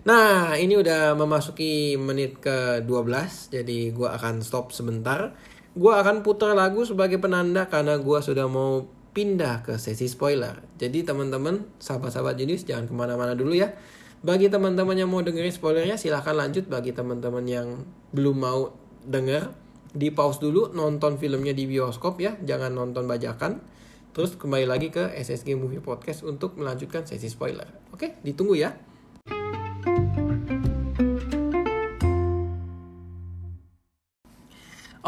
nah 0.00 0.56
ini 0.56 0.80
udah 0.80 1.12
memasuki 1.12 1.96
menit 2.00 2.40
ke 2.40 2.80
12 2.84 3.52
jadi 3.52 3.78
gua 3.92 4.16
akan 4.16 4.40
stop 4.40 4.72
sebentar. 4.72 5.36
Gua 5.70 6.02
akan 6.02 6.26
putar 6.26 6.56
lagu 6.58 6.82
sebagai 6.82 7.22
penanda 7.22 7.70
karena 7.70 7.94
gua 8.00 8.18
sudah 8.18 8.50
mau 8.50 8.88
pindah 9.10 9.66
ke 9.66 9.78
sesi 9.78 10.06
spoiler. 10.06 10.62
Jadi 10.78 11.02
teman-teman 11.02 11.66
sahabat-sahabat 11.78 12.38
jenius 12.38 12.66
jangan 12.66 12.86
ke 12.90 12.94
mana-mana 12.94 13.34
dulu 13.34 13.54
ya. 13.54 13.74
Bagi 14.20 14.52
teman-teman 14.52 14.98
yang 14.98 15.08
mau 15.08 15.22
dengerin 15.22 15.54
spoilernya 15.54 15.96
silahkan 15.98 16.34
lanjut. 16.34 16.66
Bagi 16.66 16.94
teman-teman 16.94 17.44
yang 17.46 17.68
belum 18.14 18.36
mau 18.36 18.74
denger 19.06 19.50
di 19.90 20.14
pause 20.14 20.38
dulu 20.38 20.70
nonton 20.70 21.18
filmnya 21.18 21.54
di 21.54 21.66
bioskop 21.66 22.18
ya. 22.22 22.38
Jangan 22.42 22.74
nonton 22.74 23.06
bajakan. 23.06 23.62
Terus 24.10 24.34
kembali 24.34 24.66
lagi 24.66 24.90
ke 24.90 25.14
SSG 25.14 25.54
Movie 25.54 25.78
Podcast 25.78 26.26
untuk 26.26 26.58
melanjutkan 26.58 27.06
sesi 27.06 27.30
spoiler. 27.30 27.66
Oke 27.94 28.18
ditunggu 28.26 28.58
ya 28.58 28.89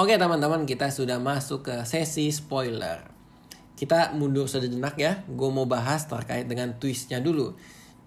Oke 0.03 0.19
teman-teman 0.19 0.67
kita 0.67 0.91
sudah 0.91 1.23
masuk 1.23 1.71
ke 1.71 1.87
sesi 1.87 2.27
spoiler. 2.35 3.07
Kita 3.79 4.11
mundur 4.19 4.51
sejenak 4.51 4.99
ya. 4.99 5.23
Gue 5.31 5.47
mau 5.55 5.63
bahas 5.71 6.11
terkait 6.11 6.51
dengan 6.51 6.75
twistnya 6.75 7.23
dulu. 7.23 7.55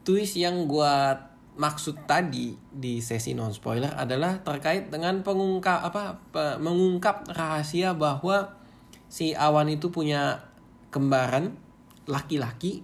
Twist 0.03 0.35
yang 0.35 0.67
gue 0.67 0.91
maksud 1.55 2.03
tadi 2.03 2.51
di 2.67 2.99
sesi 2.99 3.31
non 3.31 3.55
spoiler 3.55 3.95
adalah 3.95 4.43
terkait 4.43 4.91
dengan 4.91 5.23
pengungkap 5.23 5.87
apa 5.87 6.19
mengungkap 6.59 7.31
rahasia 7.31 7.95
bahwa 7.95 8.59
si 9.07 9.31
Awan 9.31 9.71
itu 9.71 9.87
punya 9.87 10.51
kembaran 10.91 11.55
laki-laki 12.11 12.83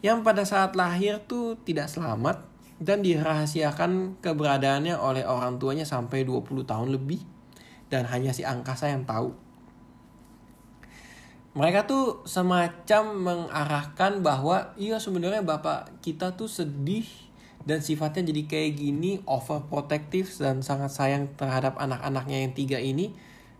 yang 0.00 0.24
pada 0.24 0.48
saat 0.48 0.72
lahir 0.80 1.20
tuh 1.28 1.60
tidak 1.68 1.92
selamat 1.92 2.40
dan 2.80 3.04
dirahasiakan 3.04 4.16
keberadaannya 4.24 4.96
oleh 4.96 5.28
orang 5.28 5.60
tuanya 5.60 5.84
sampai 5.84 6.24
20 6.24 6.64
tahun 6.64 6.96
lebih 6.96 7.39
dan 7.90 8.06
hanya 8.08 8.30
si 8.30 8.46
angkasa 8.46 8.88
yang 8.88 9.04
tahu. 9.04 9.34
Mereka 11.50 11.90
tuh 11.90 12.22
semacam 12.30 13.02
mengarahkan 13.10 14.22
bahwa 14.22 14.70
iya 14.78 15.02
sebenarnya 15.02 15.42
bapak 15.42 15.98
kita 15.98 16.38
tuh 16.38 16.46
sedih 16.46 17.02
dan 17.66 17.82
sifatnya 17.82 18.30
jadi 18.30 18.42
kayak 18.46 18.72
gini 18.78 19.20
overprotective 19.26 20.30
dan 20.38 20.62
sangat 20.62 20.94
sayang 20.94 21.34
terhadap 21.34 21.74
anak-anaknya 21.76 22.46
yang 22.46 22.52
tiga 22.54 22.78
ini. 22.78 23.12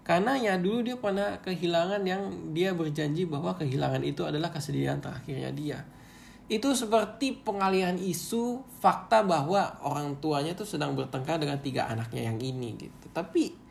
Karena 0.06 0.38
ya 0.38 0.54
dulu 0.56 0.86
dia 0.86 0.96
pernah 1.02 1.42
kehilangan 1.42 2.02
yang 2.06 2.54
dia 2.54 2.72
berjanji 2.72 3.26
bahwa 3.26 3.58
kehilangan 3.58 4.06
itu 4.06 4.22
adalah 4.22 4.54
kesedihan 4.54 5.02
terakhirnya 5.02 5.50
dia. 5.50 5.78
Itu 6.50 6.74
seperti 6.74 7.42
pengalihan 7.46 7.94
isu 7.94 8.62
fakta 8.82 9.22
bahwa 9.22 9.78
orang 9.86 10.18
tuanya 10.18 10.54
tuh 10.54 10.66
sedang 10.66 10.98
bertengkar 10.98 11.38
dengan 11.38 11.62
tiga 11.62 11.86
anaknya 11.86 12.26
yang 12.26 12.38
ini 12.42 12.74
gitu. 12.74 13.06
Tapi 13.14 13.69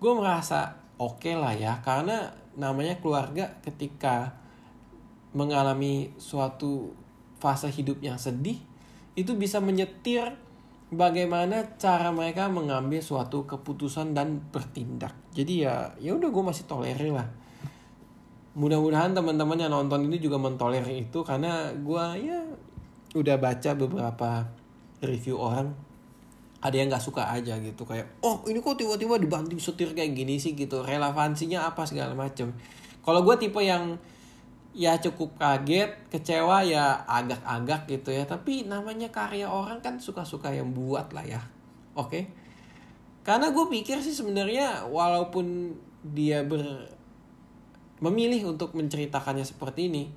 gue 0.00 0.12
merasa 0.16 0.80
oke 0.96 1.20
okay 1.20 1.36
lah 1.36 1.52
ya 1.52 1.78
karena 1.84 2.32
namanya 2.56 2.96
keluarga 2.98 3.60
ketika 3.60 4.32
mengalami 5.36 6.10
suatu 6.18 6.90
fase 7.38 7.70
hidup 7.70 8.02
yang 8.02 8.18
sedih 8.18 8.58
itu 9.14 9.36
bisa 9.36 9.60
menyetir 9.60 10.34
bagaimana 10.90 11.78
cara 11.78 12.10
mereka 12.10 12.50
mengambil 12.50 12.98
suatu 12.98 13.46
keputusan 13.46 14.12
dan 14.16 14.42
bertindak. 14.50 15.14
Jadi 15.30 15.62
ya 15.62 15.94
ya 16.02 16.18
udah 16.18 16.28
gue 16.28 16.44
masih 16.44 16.66
tolerir 16.66 17.14
lah. 17.14 17.28
Mudah-mudahan 18.58 19.14
teman-teman 19.14 19.62
yang 19.62 19.70
nonton 19.70 20.10
ini 20.10 20.18
juga 20.18 20.36
mentolerir 20.36 21.06
itu 21.06 21.22
karena 21.22 21.70
gue 21.70 22.04
ya 22.18 22.40
udah 23.14 23.36
baca 23.38 23.70
beberapa 23.78 24.30
review 25.02 25.38
orang 25.38 25.89
ada 26.60 26.76
yang 26.76 26.92
nggak 26.92 27.00
suka 27.00 27.24
aja 27.32 27.56
gitu 27.60 27.88
kayak 27.88 28.20
oh 28.20 28.44
ini 28.44 28.60
kok 28.60 28.76
tiba-tiba 28.76 29.16
dibanting 29.16 29.56
setir 29.56 29.96
kayak 29.96 30.12
gini 30.12 30.36
sih 30.36 30.52
gitu 30.52 30.84
relevansinya 30.84 31.64
apa 31.64 31.88
segala 31.88 32.12
macem 32.12 32.52
kalau 33.00 33.24
gue 33.24 33.36
tipe 33.40 33.60
yang 33.64 33.96
ya 34.70 34.94
cukup 35.02 35.34
kaget, 35.34 36.06
kecewa 36.10 36.62
ya 36.62 37.02
agak-agak 37.06 37.90
gitu 37.90 38.14
ya. 38.14 38.24
Tapi 38.26 38.68
namanya 38.68 39.10
karya 39.10 39.50
orang 39.50 39.82
kan 39.82 39.98
suka-suka 39.98 40.52
yang 40.54 40.70
buat 40.70 41.10
lah 41.10 41.26
ya. 41.26 41.42
Oke. 41.98 42.30
Karena 43.26 43.52
gue 43.52 43.66
pikir 43.68 44.00
sih 44.00 44.14
sebenarnya 44.14 44.88
walaupun 44.88 45.76
dia 46.00 46.40
ber 46.46 46.88
memilih 48.00 48.56
untuk 48.56 48.72
menceritakannya 48.72 49.44
seperti 49.44 49.92
ini, 49.92 50.08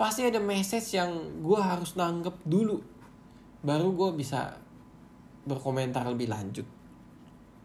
pasti 0.00 0.24
ada 0.24 0.40
message 0.40 0.96
yang 0.96 1.12
gue 1.44 1.60
harus 1.60 1.92
nanggep 2.00 2.32
dulu. 2.48 2.80
Baru 3.60 3.92
gue 3.92 4.16
bisa 4.16 4.56
berkomentar 5.46 6.04
lebih 6.04 6.28
lanjut. 6.28 6.66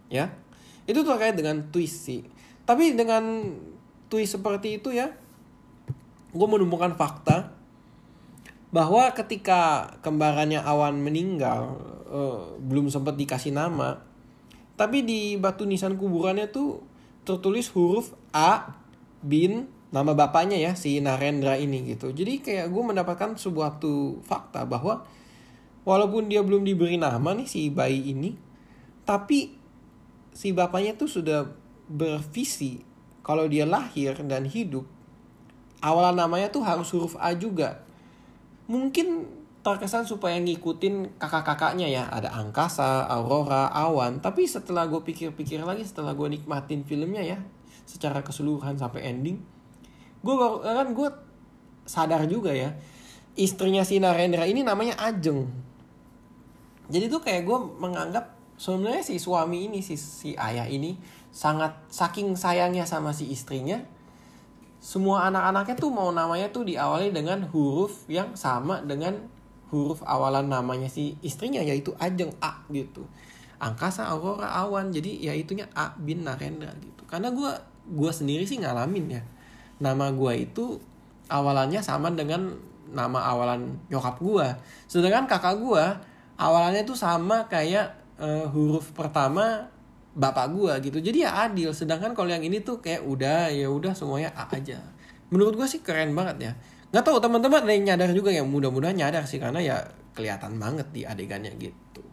Ya. 0.08 0.32
Itu 0.86 1.02
terkait 1.04 1.36
dengan 1.36 1.68
twist 1.74 2.08
sih. 2.08 2.24
Tapi 2.64 2.94
dengan 2.94 3.52
twist 4.08 4.38
seperti 4.38 4.80
itu 4.80 4.94
ya, 4.94 5.12
gue 6.32 6.48
menemukan 6.48 6.96
fakta 6.96 7.52
bahwa 8.72 9.12
ketika 9.12 9.92
kembarannya 10.00 10.64
Awan 10.64 11.04
meninggal 11.04 11.76
uh, 12.08 12.56
belum 12.64 12.88
sempat 12.88 13.20
dikasih 13.20 13.52
nama 13.52 14.00
tapi 14.80 15.04
di 15.04 15.36
batu 15.36 15.68
nisan 15.68 16.00
kuburannya 16.00 16.48
tuh 16.50 16.80
tertulis 17.28 17.68
huruf 17.76 18.16
A 18.32 18.80
bin 19.22 19.68
nama 19.92 20.16
bapaknya 20.16 20.56
ya 20.56 20.72
si 20.74 21.04
Narendra 21.04 21.60
ini 21.60 21.84
gitu 21.84 22.16
jadi 22.16 22.40
kayak 22.40 22.72
gue 22.72 22.84
mendapatkan 22.84 23.36
sebuah 23.36 23.84
tuh 23.84 24.24
fakta 24.24 24.64
bahwa 24.64 25.04
walaupun 25.84 26.30
dia 26.30 26.46
belum 26.46 26.62
diberi 26.62 26.98
nama 26.98 27.34
nih 27.34 27.48
si 27.50 27.70
bayi 27.74 28.14
ini 28.14 28.38
tapi 29.06 29.58
si 30.32 30.54
bapaknya 30.54 30.96
tuh 30.96 31.10
sudah 31.10 31.50
bervisi 31.92 32.82
kalau 33.22 33.50
dia 33.50 33.66
lahir 33.68 34.16
dan 34.26 34.48
hidup 34.48 34.86
awalan 35.82 36.16
namanya 36.16 36.54
tuh 36.54 36.62
harus 36.62 36.88
huruf 36.94 37.18
A 37.18 37.34
juga. 37.34 37.82
Mungkin 38.70 39.28
terkesan 39.66 40.08
supaya 40.08 40.38
ngikutin 40.40 41.18
kakak-kakaknya 41.18 41.90
ya. 41.90 42.04
Ada 42.08 42.32
angkasa, 42.38 43.10
aurora, 43.10 43.68
awan. 43.74 44.22
Tapi 44.22 44.46
setelah 44.46 44.88
gue 44.88 45.02
pikir-pikir 45.02 45.60
lagi, 45.66 45.84
setelah 45.84 46.14
gue 46.14 46.38
nikmatin 46.38 46.86
filmnya 46.86 47.26
ya. 47.26 47.42
Secara 47.84 48.22
keseluruhan 48.22 48.78
sampai 48.78 49.10
ending. 49.10 49.42
Gue 50.22 50.38
baru, 50.38 50.62
kan 50.62 50.88
gue 50.94 51.10
sadar 51.90 52.30
juga 52.30 52.54
ya 52.54 52.78
istrinya 53.36 53.88
si 53.88 54.00
Narendra 54.00 54.44
ini 54.44 54.62
namanya 54.62 55.00
Ajeng 55.00 55.48
jadi 56.92 57.08
tuh 57.08 57.24
kayak 57.24 57.48
gue 57.48 57.58
menganggap 57.80 58.36
sebenarnya 58.60 59.02
si 59.02 59.18
suami 59.18 59.72
ini 59.72 59.80
si 59.80 59.96
si 59.96 60.36
ayah 60.36 60.68
ini 60.68 61.00
sangat 61.32 61.72
saking 61.88 62.36
sayangnya 62.36 62.84
sama 62.84 63.16
si 63.16 63.32
istrinya. 63.32 63.80
Semua 64.82 65.30
anak-anaknya 65.30 65.76
tuh 65.78 65.94
mau 65.94 66.10
namanya 66.12 66.52
tuh 66.52 66.68
diawali 66.68 67.14
dengan 67.16 67.48
huruf 67.50 68.06
yang 68.12 68.36
sama 68.36 68.82
dengan 68.84 69.18
huruf 69.72 70.04
awalan 70.04 70.52
namanya 70.52 70.92
si 70.92 71.16
istrinya 71.24 71.64
yaitu 71.64 71.96
Ajeng 72.02 72.36
A 72.44 72.66
gitu. 72.74 73.08
Angkasa 73.62 74.10
aurora 74.10 74.52
awan. 74.52 74.92
Jadi 74.92 75.22
ya 75.22 75.32
itunya 75.38 75.70
A 75.78 75.96
bin 75.96 76.26
Narendra 76.26 76.74
gitu. 76.82 77.06
Karena 77.08 77.32
gue 77.32 77.52
gue 77.88 78.12
sendiri 78.14 78.46
sih 78.46 78.62
ngalamin 78.62 79.06
ya 79.10 79.24
nama 79.82 80.14
gue 80.14 80.34
itu 80.46 80.78
awalannya 81.28 81.82
sama 81.82 82.14
dengan 82.14 82.54
nama 82.92 83.24
awalan 83.34 83.82
nyokap 83.90 84.22
gue 84.22 84.48
sedangkan 84.86 85.26
kakak 85.26 85.58
gue 85.58 85.84
awalannya 86.42 86.82
tuh 86.90 86.98
sama 86.98 87.46
kayak 87.46 88.18
uh, 88.18 88.50
huruf 88.50 88.90
pertama 88.98 89.70
bapak 90.18 90.50
gue 90.52 90.74
gitu. 90.90 90.98
Jadi 90.98 91.24
ya 91.24 91.46
adil. 91.46 91.70
Sedangkan 91.72 92.18
kalau 92.18 92.34
yang 92.34 92.42
ini 92.42 92.66
tuh 92.66 92.82
kayak 92.82 93.06
udah 93.06 93.54
ya 93.54 93.70
udah 93.70 93.94
semuanya 93.94 94.34
A 94.34 94.50
aja. 94.50 94.82
Menurut 95.30 95.54
gue 95.56 95.68
sih 95.70 95.86
keren 95.86 96.18
banget 96.18 96.52
ya. 96.52 96.52
Nggak 96.92 97.04
tahu 97.06 97.18
teman-teman 97.22 97.64
ada 97.64 97.72
yang 97.72 97.86
nyadar 97.94 98.10
juga 98.12 98.34
yang 98.34 98.50
mudah-mudahan 98.50 98.98
nyadar 98.98 99.24
sih 99.30 99.40
karena 99.40 99.62
ya 99.62 99.78
kelihatan 100.18 100.58
banget 100.58 100.90
di 100.92 101.08
adegannya 101.08 101.54
gitu. 101.56 102.04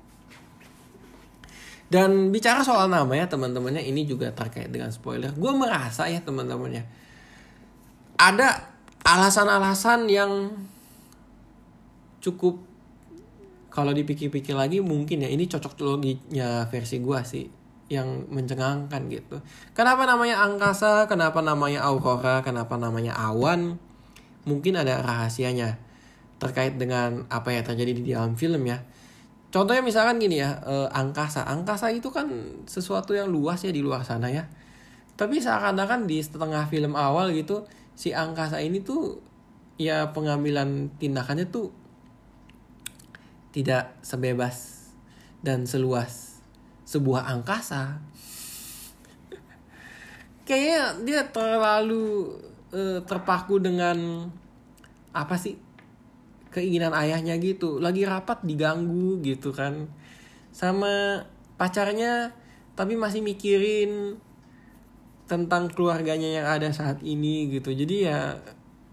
Dan 1.89 2.29
bicara 2.29 2.61
soal 2.61 2.93
nama 2.93 3.09
ya 3.17 3.27
teman-temannya 3.27 3.81
ini 3.81 4.05
juga 4.05 4.29
terkait 4.31 4.69
dengan 4.69 4.93
spoiler. 4.93 5.33
Gue 5.33 5.51
merasa 5.57 6.05
ya 6.07 6.21
teman-temannya 6.21 6.85
ada 8.21 8.77
alasan-alasan 9.03 10.05
yang 10.11 10.53
cukup 12.21 12.68
kalau 13.79 13.95
dipikir-pikir 13.95 14.59
lagi 14.59 14.83
mungkin 14.83 15.23
ya 15.23 15.31
ini 15.31 15.47
cocok 15.47 15.79
loginya 15.87 16.67
versi 16.67 16.99
gue 16.99 17.21
sih 17.23 17.47
yang 17.89 18.27
mencengangkan 18.29 19.07
gitu. 19.07 19.39
Kenapa 19.73 20.03
namanya 20.05 20.43
angkasa? 20.43 21.07
Kenapa 21.07 21.39
namanya 21.41 21.87
aurora? 21.87 22.43
Kenapa 22.43 22.75
namanya 22.75 23.15
awan? 23.15 23.79
Mungkin 24.45 24.83
ada 24.83 24.99
rahasianya 24.99 25.79
terkait 26.43 26.75
dengan 26.75 27.25
apa 27.31 27.55
yang 27.55 27.63
terjadi 27.63 27.93
di 27.95 28.03
dalam 28.13 28.35
film 28.35 28.67
ya 28.67 28.83
Contohnya 29.49 29.81
misalkan 29.81 30.21
gini 30.21 30.45
ya, 30.45 30.61
eh, 30.61 30.89
angkasa. 30.93 31.49
Angkasa 31.49 31.89
itu 31.89 32.13
kan 32.13 32.29
sesuatu 32.69 33.17
yang 33.17 33.33
luas 33.33 33.65
ya 33.65 33.73
di 33.73 33.81
luar 33.81 34.05
sana 34.05 34.29
ya. 34.29 34.45
Tapi 35.17 35.41
seakan-akan 35.41 36.05
di 36.05 36.21
setengah 36.21 36.69
film 36.69 36.93
awal 36.95 37.33
gitu, 37.33 37.65
si 37.97 38.13
angkasa 38.13 38.61
ini 38.61 38.85
tuh 38.85 39.19
ya 39.81 40.13
pengambilan 40.13 40.93
tindakannya 41.01 41.49
tuh 41.49 41.73
tidak 43.53 43.97
sebebas 44.05 44.89
dan 45.41 45.65
seluas 45.65 46.41
sebuah 46.89 47.29
angkasa. 47.29 48.01
Kayaknya 50.49 50.81
dia 51.05 51.23
terlalu 51.29 52.33
uh, 52.73 53.05
terpaku 53.05 53.61
dengan 53.61 54.29
apa 55.13 55.37
sih? 55.37 55.61
Keinginan 56.49 56.97
ayahnya 56.97 57.37
gitu. 57.37 57.77
Lagi 57.77 58.09
rapat 58.09 58.41
diganggu 58.41 59.21
gitu 59.21 59.53
kan. 59.53 59.93
Sama 60.49 61.21
pacarnya 61.61 62.33
tapi 62.73 62.97
masih 62.97 63.21
mikirin 63.21 64.17
tentang 65.29 65.69
keluarganya 65.69 66.41
yang 66.41 66.47
ada 66.49 66.73
saat 66.73 67.05
ini 67.05 67.53
gitu. 67.53 67.77
Jadi 67.77 68.09
ya 68.09 68.41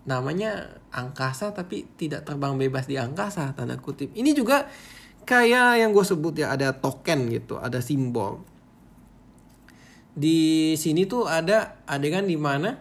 namanya 0.04 0.68
angkasa 0.96 1.52
tapi 1.52 1.84
tidak 2.00 2.24
terbang 2.24 2.56
bebas 2.56 2.88
di 2.88 2.96
angkasa 2.96 3.52
tanda 3.52 3.76
kutip. 3.76 4.16
Ini 4.16 4.32
juga 4.32 4.72
kayak 5.28 5.84
yang 5.84 5.92
gue 5.92 6.06
sebut 6.08 6.40
ya 6.40 6.56
ada 6.56 6.72
token 6.72 7.28
gitu 7.28 7.60
ada 7.60 7.84
simbol. 7.84 8.40
Di 10.16 10.72
sini 10.80 11.04
tuh 11.04 11.28
ada 11.28 11.84
adegan 11.84 12.24
di 12.24 12.40
mana 12.40 12.80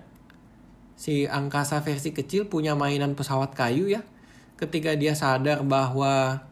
si 0.95 1.27
angkasa 1.27 1.83
versi 1.83 2.15
kecil 2.15 2.47
punya 2.47 2.79
mainan 2.79 3.19
pesawat 3.19 3.59
kayu 3.59 3.91
ya. 3.91 4.07
Ketika 4.55 4.95
dia 4.95 5.19
sadar 5.19 5.67
bahwa 5.67 6.47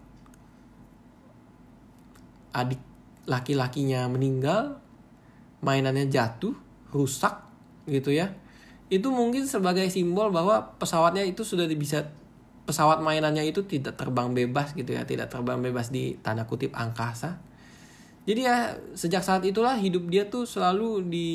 adik 2.51 2.83
laki-lakinya 3.31 4.11
meninggal, 4.11 4.83
mainannya 5.62 6.11
jatuh, 6.11 6.59
rusak 6.90 7.46
gitu 7.87 8.11
ya. 8.11 8.35
Itu 8.92 9.09
mungkin 9.09 9.48
sebagai 9.48 9.88
simbol 9.88 10.28
bahwa 10.28 10.76
pesawatnya 10.76 11.24
itu 11.24 11.40
sudah 11.40 11.64
bisa 11.72 12.12
pesawat 12.68 13.00
mainannya 13.00 13.48
itu 13.48 13.64
tidak 13.64 13.96
terbang 13.96 14.37
bebas 14.37 14.76
gitu 14.76 14.92
ya, 14.92 15.09
tidak 15.09 15.33
terbang 15.33 15.64
bebas 15.64 15.88
di 15.88 16.20
tanda 16.20 16.44
kutip 16.44 16.76
angkasa. 16.76 17.40
Jadi 18.28 18.40
ya 18.44 18.76
sejak 18.92 19.24
saat 19.24 19.42
itulah 19.48 19.74
hidup 19.81 20.12
dia 20.12 20.28
tuh 20.28 20.44
selalu 20.44 21.09
di 21.09 21.28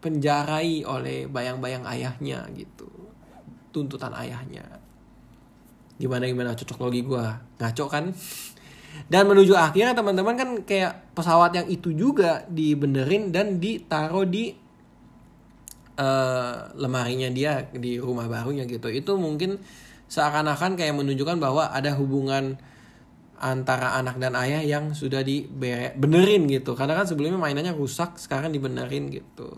penjarai 0.00 0.82
oleh 0.88 1.28
bayang-bayang 1.28 1.84
ayahnya 1.84 2.48
gitu. 2.56 2.88
Tuntutan 3.70 4.16
ayahnya 4.16 4.82
gimana 6.02 6.26
gimana 6.26 6.50
cocok 6.58 6.78
logi 6.82 7.06
gue 7.06 7.24
ngaco 7.62 7.84
kan 7.86 8.10
dan 9.12 9.22
menuju 9.30 9.54
akhirnya 9.54 9.94
teman-teman 9.94 10.34
kan 10.34 10.50
kayak 10.66 11.14
pesawat 11.14 11.54
yang 11.54 11.66
itu 11.70 11.94
juga 11.94 12.42
dibenerin 12.50 13.30
dan 13.30 13.62
ditaruh 13.62 14.26
di 14.26 14.50
uh, 15.98 16.70
lemarinya 16.78 17.28
dia 17.32 17.66
di 17.72 17.98
rumah 17.98 18.28
barunya 18.30 18.68
gitu 18.68 18.88
itu 18.92 19.12
mungkin 19.16 19.58
seakan-akan 20.08 20.76
kayak 20.76 20.92
menunjukkan 20.96 21.40
bahwa 21.40 21.72
ada 21.72 21.96
hubungan 21.96 22.60
antara 23.42 23.98
anak 23.98 24.22
dan 24.22 24.38
ayah 24.38 24.62
yang 24.62 24.94
sudah 24.94 25.26
dibenerin 25.26 26.46
gitu 26.46 26.78
karena 26.78 26.94
kan 26.94 27.08
sebelumnya 27.08 27.40
mainannya 27.40 27.74
rusak 27.74 28.20
sekarang 28.20 28.54
dibenerin 28.54 29.10
gitu 29.10 29.50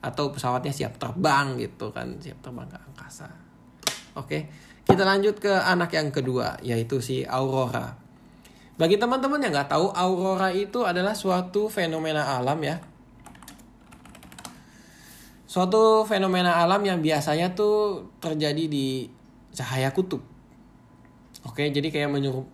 atau 0.00 0.32
pesawatnya 0.32 0.70
siap 0.70 0.96
terbang 0.96 1.58
gitu 1.58 1.90
kan 1.90 2.20
siap 2.22 2.38
terbang 2.40 2.70
ke 2.70 2.78
angkasa 2.78 3.50
oke? 4.14 4.38
Kita 4.86 5.02
lanjut 5.06 5.38
ke 5.38 5.52
anak 5.52 5.94
yang 5.94 6.10
kedua, 6.10 6.58
yaitu 6.64 6.98
si 6.98 7.22
Aurora. 7.22 7.94
Bagi 8.80 8.96
teman-teman 8.96 9.38
yang 9.44 9.52
nggak 9.54 9.70
tahu, 9.70 9.92
Aurora 9.92 10.50
itu 10.50 10.82
adalah 10.82 11.12
suatu 11.14 11.68
fenomena 11.68 12.40
alam 12.40 12.58
ya. 12.64 12.80
Suatu 15.50 16.06
fenomena 16.06 16.62
alam 16.62 16.78
yang 16.86 17.02
biasanya 17.02 17.58
tuh 17.58 18.06
terjadi 18.22 18.70
di 18.70 19.10
cahaya 19.50 19.90
kutub. 19.90 20.22
Oke, 21.42 21.66
jadi 21.74 21.90
kayak 21.90 22.06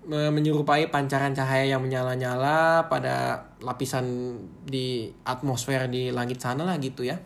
menyerupai 0.08 0.88
pancaran 0.88 1.36
cahaya 1.36 1.76
yang 1.76 1.84
menyala-nyala 1.84 2.88
pada 2.88 3.44
lapisan 3.60 4.40
di 4.64 5.12
atmosfer 5.28 5.92
di 5.92 6.08
langit 6.08 6.40
sana 6.40 6.64
lah 6.64 6.80
gitu 6.80 7.04
ya. 7.04 7.20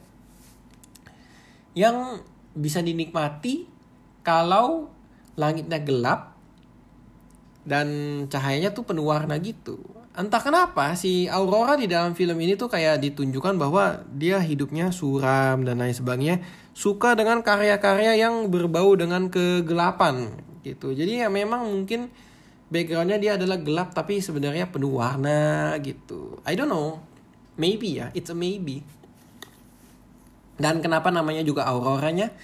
Yang 1.79 2.27
bisa 2.59 2.83
dinikmati 2.83 3.71
kalau 4.27 4.91
langitnya 5.39 5.79
gelap 5.87 6.35
dan 7.63 7.87
cahayanya 8.27 8.75
tuh 8.75 8.83
penuh 8.83 9.07
warna 9.07 9.39
gitu. 9.39 9.79
Entah 10.11 10.43
kenapa 10.43 10.99
si 10.99 11.31
Aurora 11.31 11.79
di 11.79 11.87
dalam 11.87 12.19
film 12.19 12.35
ini 12.43 12.59
tuh 12.59 12.67
kayak 12.67 12.99
ditunjukkan 12.99 13.55
bahwa 13.55 14.03
dia 14.11 14.43
hidupnya 14.43 14.91
suram 14.91 15.63
dan 15.63 15.79
lain 15.79 15.95
sebagainya, 15.95 16.43
suka 16.75 17.15
dengan 17.15 17.47
karya-karya 17.47 18.19
yang 18.19 18.51
berbau 18.51 18.99
dengan 18.99 19.31
kegelapan 19.31 20.35
gitu. 20.67 20.91
Jadi 20.91 21.23
ya 21.23 21.31
memang 21.31 21.63
mungkin 21.63 22.11
backgroundnya 22.75 23.23
dia 23.23 23.33
adalah 23.39 23.63
gelap 23.63 23.95
tapi 23.95 24.19
sebenarnya 24.19 24.67
penuh 24.75 24.99
warna 24.99 25.79
gitu. 25.79 26.43
I 26.43 26.59
don't 26.59 26.67
know, 26.67 26.99
maybe 27.55 28.03
ya, 28.03 28.11
it's 28.11 28.31
a 28.31 28.37
maybe. 28.37 28.83
Dan 30.59 30.83
kenapa 30.83 31.09
namanya 31.15 31.47
juga 31.47 31.65
Auroranya? 31.71 32.35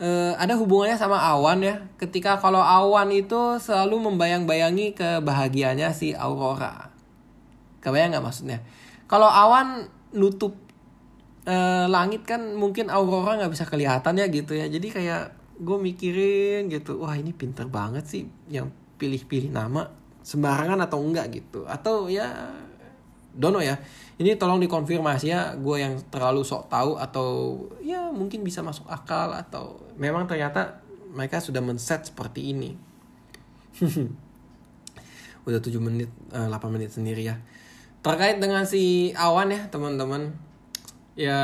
uh, 0.00 0.32
ada 0.36 0.54
hubungannya 0.56 0.96
sama 1.00 1.20
awan 1.20 1.64
ya. 1.64 1.74
Ketika 1.96 2.36
kalau 2.40 2.60
awan 2.60 3.12
itu 3.12 3.56
selalu 3.60 4.12
membayang-bayangi 4.12 4.96
kebahagiaannya 4.96 5.90
si 5.96 6.12
Aurora. 6.12 6.95
Kebayang 7.86 8.18
nggak 8.18 8.26
maksudnya? 8.26 8.58
Kalau 9.06 9.30
awan 9.30 9.86
nutup 10.10 10.58
uh, 11.46 11.86
langit 11.86 12.26
kan 12.26 12.58
mungkin 12.58 12.90
Aurora 12.90 13.38
nggak 13.38 13.54
bisa 13.54 13.62
kelihatan 13.70 14.18
ya 14.18 14.26
gitu 14.26 14.58
ya. 14.58 14.66
Jadi 14.66 14.90
kayak 14.90 15.38
gue 15.62 15.78
mikirin 15.78 16.66
gitu, 16.66 16.98
wah 16.98 17.14
ini 17.14 17.30
pinter 17.30 17.70
banget 17.70 18.10
sih 18.10 18.26
yang 18.50 18.74
pilih-pilih 18.98 19.54
nama 19.54 19.86
sembarangan 20.26 20.82
atau 20.82 20.98
enggak 20.98 21.30
gitu. 21.30 21.62
Atau 21.70 22.10
ya 22.10 22.26
dono 23.36 23.60
ya 23.60 23.76
ini 24.16 24.32
tolong 24.40 24.56
dikonfirmasi 24.64 25.28
ya 25.28 25.52
gue 25.60 25.76
yang 25.76 26.00
terlalu 26.08 26.40
sok 26.40 26.72
tahu 26.72 26.96
atau 26.96 27.28
ya 27.84 28.08
mungkin 28.08 28.40
bisa 28.40 28.64
masuk 28.64 28.88
akal 28.88 29.36
atau 29.36 29.76
memang 30.00 30.24
ternyata 30.24 30.80
mereka 31.12 31.38
sudah 31.44 31.60
men-set 31.60 32.08
seperti 32.08 32.56
ini 32.56 32.72
udah 35.46 35.60
7 35.60 35.76
menit 35.78 36.08
uh, 36.32 36.48
eh, 36.48 36.58
8 36.58 36.74
menit 36.74 36.90
sendiri 36.96 37.28
ya 37.28 37.36
terkait 38.06 38.38
dengan 38.38 38.62
si 38.62 39.10
awan 39.18 39.50
ya 39.50 39.66
teman-teman. 39.66 40.30
Ya 41.18 41.40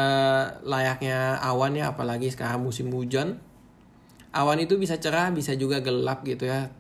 layaknya 0.63 1.43
awan 1.43 1.75
ya 1.75 1.91
apalagi 1.91 2.31
sekarang 2.31 2.63
musim 2.63 2.87
hujan. 2.95 3.43
Awan 4.31 4.63
itu 4.63 4.79
bisa 4.79 4.97
cerah 5.03 5.35
bisa 5.35 5.59
juga 5.59 5.83
gelap 5.83 6.23
gitu 6.23 6.47
ya. 6.47 6.71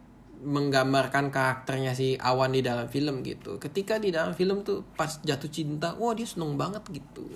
Menggambarkan 0.43 1.35
karakternya 1.35 1.99
si 1.99 2.15
awan 2.15 2.55
di 2.55 2.63
dalam 2.63 2.87
film 2.87 3.27
gitu. 3.27 3.59
Ketika 3.59 3.99
di 3.99 4.15
dalam 4.15 4.39
film 4.39 4.63
tuh 4.63 4.87
pas 4.95 5.19
jatuh 5.19 5.51
cinta 5.51 5.99
wah 5.99 6.15
dia 6.15 6.31
seneng 6.31 6.55
banget 6.55 6.87
gitu. 6.95 7.27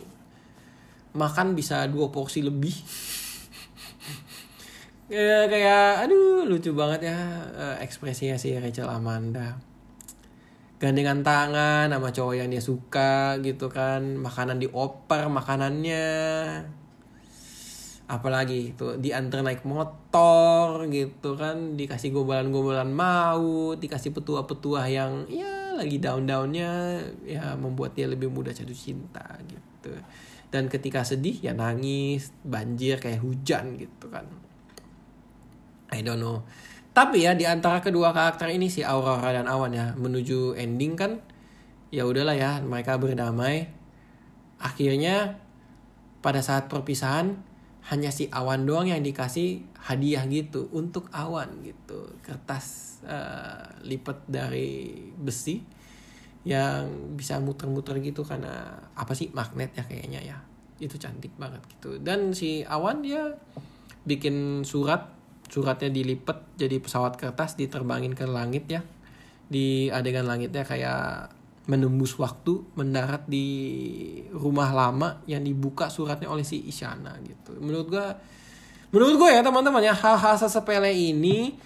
Makan 1.18 1.58
bisa 1.58 1.82
dua 1.90 2.14
porsi 2.14 2.46
lebih. 2.46 2.74
Kayak 5.06 5.54
kayak 5.54 6.02
aduh 6.02 6.42
lucu 6.50 6.74
banget 6.74 7.14
ya 7.14 7.18
eh, 7.54 7.76
ekspresinya 7.78 8.34
si 8.34 8.58
Rachel 8.58 8.90
Amanda 8.90 9.54
gandengan 10.76 11.24
tangan 11.24 11.88
sama 11.88 12.12
cowok 12.12 12.34
yang 12.36 12.48
dia 12.52 12.60
suka 12.60 13.40
gitu 13.40 13.72
kan. 13.72 14.20
Makanan 14.20 14.60
dioper 14.60 15.28
makanannya. 15.32 16.08
Apalagi 18.06 18.70
itu 18.76 18.94
diantar 19.02 19.42
naik 19.42 19.66
motor 19.66 20.86
gitu 20.92 21.34
kan. 21.34 21.74
Dikasih 21.74 22.12
gombalan-gombalan 22.14 22.92
maut 22.92 23.80
dikasih 23.80 24.14
petua-petua 24.14 24.86
yang 24.86 25.26
ya 25.26 25.74
lagi 25.76 26.00
daun-daunnya 26.00 27.02
ya 27.26 27.52
membuat 27.58 27.92
dia 27.92 28.08
lebih 28.08 28.30
mudah 28.30 28.54
jatuh 28.54 28.76
cinta 28.76 29.24
gitu. 29.48 29.90
Dan 30.46 30.70
ketika 30.70 31.02
sedih 31.02 31.40
ya 31.42 31.52
nangis 31.52 32.30
banjir 32.46 33.02
kayak 33.02 33.20
hujan 33.24 33.74
gitu 33.80 34.06
kan. 34.08 34.24
I 35.90 36.02
don't 36.02 36.22
know. 36.22 36.46
Tapi 36.96 37.28
ya 37.28 37.36
di 37.36 37.44
antara 37.44 37.84
kedua 37.84 38.16
karakter 38.16 38.48
ini 38.48 38.72
si 38.72 38.80
Aurora 38.80 39.28
dan 39.28 39.44
Awan 39.44 39.76
ya 39.76 39.92
menuju 40.00 40.56
ending 40.56 40.96
kan 40.96 41.20
ya 41.92 42.08
udahlah 42.08 42.32
ya 42.32 42.64
mereka 42.64 42.96
berdamai. 42.96 43.68
Akhirnya 44.56 45.36
pada 46.24 46.40
saat 46.40 46.72
perpisahan 46.72 47.36
hanya 47.92 48.08
si 48.08 48.32
Awan 48.32 48.64
doang 48.64 48.88
yang 48.88 49.04
dikasih 49.04 49.60
hadiah 49.76 50.24
gitu 50.24 50.72
untuk 50.72 51.12
Awan 51.12 51.60
gitu. 51.60 52.16
Kertas 52.24 52.98
uh, 53.04 53.76
lipat 53.84 54.24
dari 54.24 54.96
besi 55.20 55.60
yang 56.48 57.12
bisa 57.12 57.36
muter-muter 57.44 58.00
gitu 58.00 58.24
karena 58.24 58.72
apa 58.96 59.12
sih 59.12 59.28
magnet 59.36 59.76
ya 59.76 59.84
kayaknya 59.84 60.32
ya. 60.32 60.38
Itu 60.80 60.96
cantik 60.96 61.36
banget 61.36 61.60
gitu. 61.76 62.00
Dan 62.00 62.32
si 62.32 62.64
Awan 62.64 63.04
dia 63.04 63.36
bikin 64.08 64.64
surat 64.64 65.15
suratnya 65.46 65.90
dilipat 65.90 66.58
jadi 66.58 66.76
pesawat 66.82 67.16
kertas 67.16 67.54
diterbangin 67.54 68.14
ke 68.14 68.26
langit 68.26 68.66
ya. 68.70 68.82
Di 69.46 69.88
adegan 69.94 70.26
langitnya 70.26 70.66
kayak 70.66 71.30
menembus 71.66 72.14
waktu 72.18 72.62
mendarat 72.78 73.26
di 73.26 73.46
rumah 74.30 74.70
lama 74.70 75.22
yang 75.26 75.42
dibuka 75.42 75.90
suratnya 75.90 76.30
oleh 76.30 76.46
si 76.46 76.62
Isyana 76.66 77.18
gitu. 77.26 77.58
Menurut 77.58 77.86
gua 77.90 78.06
menurut 78.94 79.14
gua 79.18 79.30
ya 79.34 79.42
teman-teman 79.42 79.82
ya 79.82 79.94
hal-hal 79.94 80.38
sesepele 80.38 80.94
ini 80.94 81.58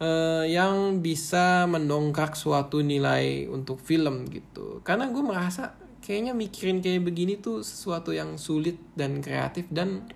uh, 0.00 0.44
yang 0.44 1.00
bisa 1.00 1.64
mendongkrak 1.68 2.36
suatu 2.36 2.80
nilai 2.82 3.48
untuk 3.48 3.80
film 3.80 4.28
gitu. 4.28 4.80
Karena 4.84 5.08
gue 5.08 5.22
merasa 5.24 5.76
kayaknya 6.04 6.36
mikirin 6.36 6.78
kayak 6.84 7.02
begini 7.02 7.40
tuh 7.40 7.64
sesuatu 7.66 8.14
yang 8.14 8.38
sulit 8.38 8.78
dan 8.94 9.18
kreatif 9.18 9.66
dan 9.72 10.06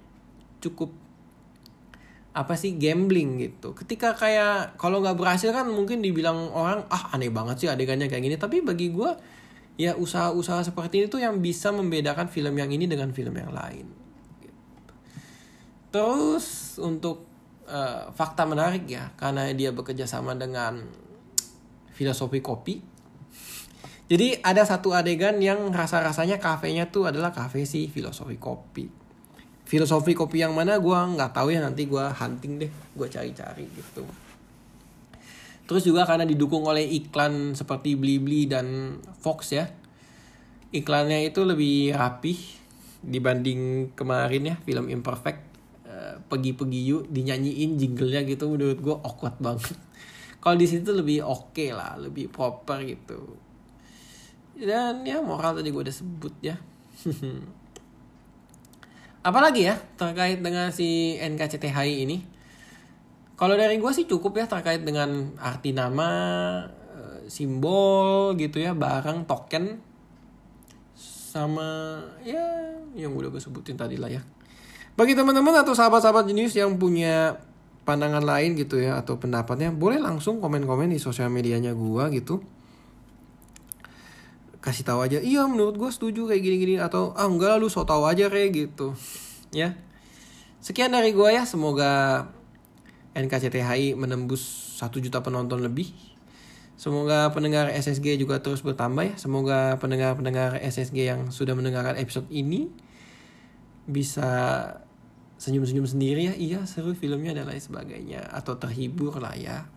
cukup 0.60 0.92
apa 2.30 2.54
sih 2.54 2.78
gambling 2.78 3.42
gitu. 3.42 3.74
Ketika 3.74 4.14
kayak 4.14 4.78
kalau 4.78 5.02
nggak 5.02 5.18
berhasil 5.18 5.50
kan 5.50 5.66
mungkin 5.66 5.98
dibilang 5.98 6.54
orang 6.54 6.86
ah 6.86 7.10
aneh 7.10 7.30
banget 7.30 7.66
sih 7.66 7.68
adegannya 7.68 8.06
kayak 8.06 8.22
gini. 8.22 8.36
Tapi 8.38 8.62
bagi 8.62 8.94
gue 8.94 9.10
ya 9.74 9.98
usaha-usaha 9.98 10.62
seperti 10.70 11.10
itu 11.10 11.18
yang 11.18 11.42
bisa 11.42 11.74
membedakan 11.74 12.30
film 12.30 12.54
yang 12.54 12.70
ini 12.70 12.86
dengan 12.86 13.10
film 13.10 13.34
yang 13.34 13.50
lain. 13.50 13.86
Terus 15.90 16.78
untuk 16.78 17.26
uh, 17.66 18.14
fakta 18.14 18.46
menarik 18.46 18.86
ya 18.86 19.10
karena 19.18 19.50
dia 19.50 19.74
bekerja 19.74 20.06
sama 20.06 20.38
dengan 20.38 20.86
filosofi 21.90 22.38
kopi. 22.38 22.78
Jadi 24.10 24.42
ada 24.42 24.62
satu 24.66 24.90
adegan 24.94 25.38
yang 25.38 25.70
rasa-rasanya 25.70 26.42
kafenya 26.42 26.90
tuh 26.90 27.10
adalah 27.10 27.30
kafe 27.30 27.62
si 27.62 27.86
filosofi 27.86 28.38
kopi 28.42 28.99
filosofi 29.70 30.18
kopi 30.18 30.42
yang 30.42 30.50
mana 30.50 30.82
gue 30.82 30.98
nggak 30.98 31.30
tahu 31.30 31.54
ya 31.54 31.62
nanti 31.62 31.86
gue 31.86 32.02
hunting 32.02 32.58
deh 32.58 32.70
gue 32.98 33.06
cari-cari 33.06 33.70
gitu. 33.70 34.02
Terus 35.70 35.86
juga 35.86 36.02
karena 36.02 36.26
didukung 36.26 36.66
oleh 36.66 36.82
iklan 36.82 37.54
seperti 37.54 37.94
Blibli 37.94 38.50
dan 38.50 38.98
Fox 39.22 39.54
ya 39.54 39.70
iklannya 40.74 41.22
itu 41.30 41.46
lebih 41.46 41.94
rapih 41.94 42.38
dibanding 43.06 43.94
kemarin 43.94 44.50
ya 44.50 44.56
film 44.66 44.90
Imperfect. 44.90 45.46
Uh, 45.90 46.22
pergi-pergi 46.26 46.80
yuk 46.86 47.02
dinyanyiin 47.10 47.74
jinglenya 47.74 48.22
gitu 48.26 48.50
menurut 48.50 48.78
gue 48.82 48.96
awkward 49.06 49.38
banget. 49.38 49.78
Kalau 50.42 50.58
di 50.58 50.66
situ 50.66 50.90
lebih 50.90 51.22
oke 51.22 51.54
okay 51.54 51.70
lah 51.70 51.94
lebih 51.94 52.26
proper 52.26 52.82
gitu. 52.82 53.38
Dan 54.58 55.06
ya 55.06 55.22
moral 55.22 55.62
tadi 55.62 55.70
gue 55.70 55.82
udah 55.82 55.94
sebut 55.94 56.34
ya 56.42 56.58
apalagi 59.20 59.68
ya 59.68 59.76
terkait 59.96 60.40
dengan 60.40 60.72
si 60.72 61.16
NKCTHI 61.20 62.04
ini? 62.04 62.18
Kalau 63.36 63.56
dari 63.56 63.80
gue 63.80 63.92
sih 63.96 64.04
cukup 64.04 64.36
ya 64.36 64.44
terkait 64.44 64.84
dengan 64.84 65.32
arti 65.40 65.72
nama 65.72 66.10
eh, 66.92 67.28
simbol 67.32 68.36
gitu 68.36 68.60
ya 68.60 68.76
barang 68.76 69.24
token 69.24 69.80
sama 71.30 72.02
ya 72.20 72.74
yang 72.92 73.14
udah 73.16 73.32
gue 73.32 73.40
sebutin 73.40 73.80
tadi 73.80 73.96
lah 73.96 74.12
ya. 74.12 74.20
Bagi 74.98 75.16
teman-teman 75.16 75.64
atau 75.64 75.72
sahabat-sahabat 75.72 76.28
jenius 76.28 76.52
yang 76.52 76.76
punya 76.76 77.40
pandangan 77.88 78.20
lain 78.20 78.54
gitu 78.60 78.76
ya 78.76 79.00
atau 79.00 79.16
pendapatnya 79.16 79.72
boleh 79.72 79.96
langsung 79.96 80.38
komen-komen 80.44 80.92
di 80.92 81.00
sosial 81.00 81.32
medianya 81.32 81.72
gue 81.72 82.04
gitu 82.20 82.44
kasih 84.60 84.84
tahu 84.84 85.00
aja 85.00 85.18
iya 85.24 85.48
menurut 85.48 85.80
gue 85.80 85.88
setuju 85.88 86.28
kayak 86.28 86.42
gini-gini 86.44 86.76
atau 86.76 87.16
ah 87.16 87.24
enggak 87.24 87.56
lu 87.56 87.72
so 87.72 87.84
tau 87.88 88.04
aja 88.04 88.28
kayak 88.28 88.52
gitu. 88.52 88.92
Ya. 89.50 89.80
Sekian 90.60 90.92
dari 90.92 91.16
gue 91.16 91.28
ya 91.32 91.48
semoga 91.48 92.28
NKCTHI 93.16 93.96
menembus 93.96 94.44
satu 94.76 95.00
juta 95.00 95.24
penonton 95.24 95.64
lebih. 95.64 95.88
Semoga 96.76 97.32
pendengar 97.32 97.72
SSG 97.72 98.20
juga 98.20 98.44
terus 98.44 98.60
bertambah 98.60 99.04
ya. 99.04 99.14
Semoga 99.16 99.80
pendengar-pendengar 99.80 100.60
SSG 100.60 101.08
yang 101.08 101.20
sudah 101.32 101.56
mendengarkan 101.56 101.96
episode 101.96 102.28
ini 102.28 102.68
bisa 103.88 104.28
senyum-senyum 105.40 105.88
sendiri 105.88 106.32
ya. 106.32 106.34
Iya 106.36 106.60
seru 106.68 106.92
filmnya 106.92 107.32
dan 107.32 107.48
lain 107.48 107.60
sebagainya. 107.60 108.28
Atau 108.32 108.60
terhibur 108.60 109.16
lah 109.20 109.36
ya. 109.36 109.68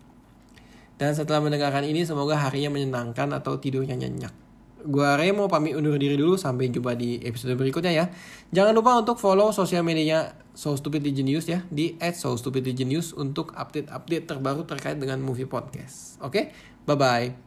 Dan 1.00 1.16
setelah 1.16 1.40
mendengarkan 1.40 1.84
ini 1.88 2.04
semoga 2.04 2.36
harinya 2.36 2.72
menyenangkan 2.72 3.32
atau 3.32 3.58
tidurnya 3.58 3.96
nyenyak 3.98 4.43
Gua 4.84 5.16
Remo 5.16 5.48
pamit 5.48 5.74
undur 5.74 5.96
diri 5.96 6.14
dulu 6.14 6.36
sampai 6.36 6.68
jumpa 6.68 6.92
di 6.94 7.20
episode 7.24 7.56
berikutnya 7.56 7.92
ya. 7.92 8.06
Jangan 8.52 8.76
lupa 8.76 9.00
untuk 9.00 9.16
follow 9.16 9.50
sosial 9.50 9.82
medianya 9.82 10.36
So 10.54 10.78
Stupid 10.78 11.02
Genius 11.02 11.50
ya 11.50 11.66
di 11.66 11.98
@sostupidgenius 11.98 13.18
untuk 13.18 13.50
update-update 13.58 14.24
terbaru 14.30 14.62
terkait 14.62 14.96
dengan 15.02 15.18
movie 15.18 15.50
podcast. 15.50 16.22
Oke, 16.22 16.30
okay? 16.30 16.44
bye 16.86 16.94
bye. 16.94 17.44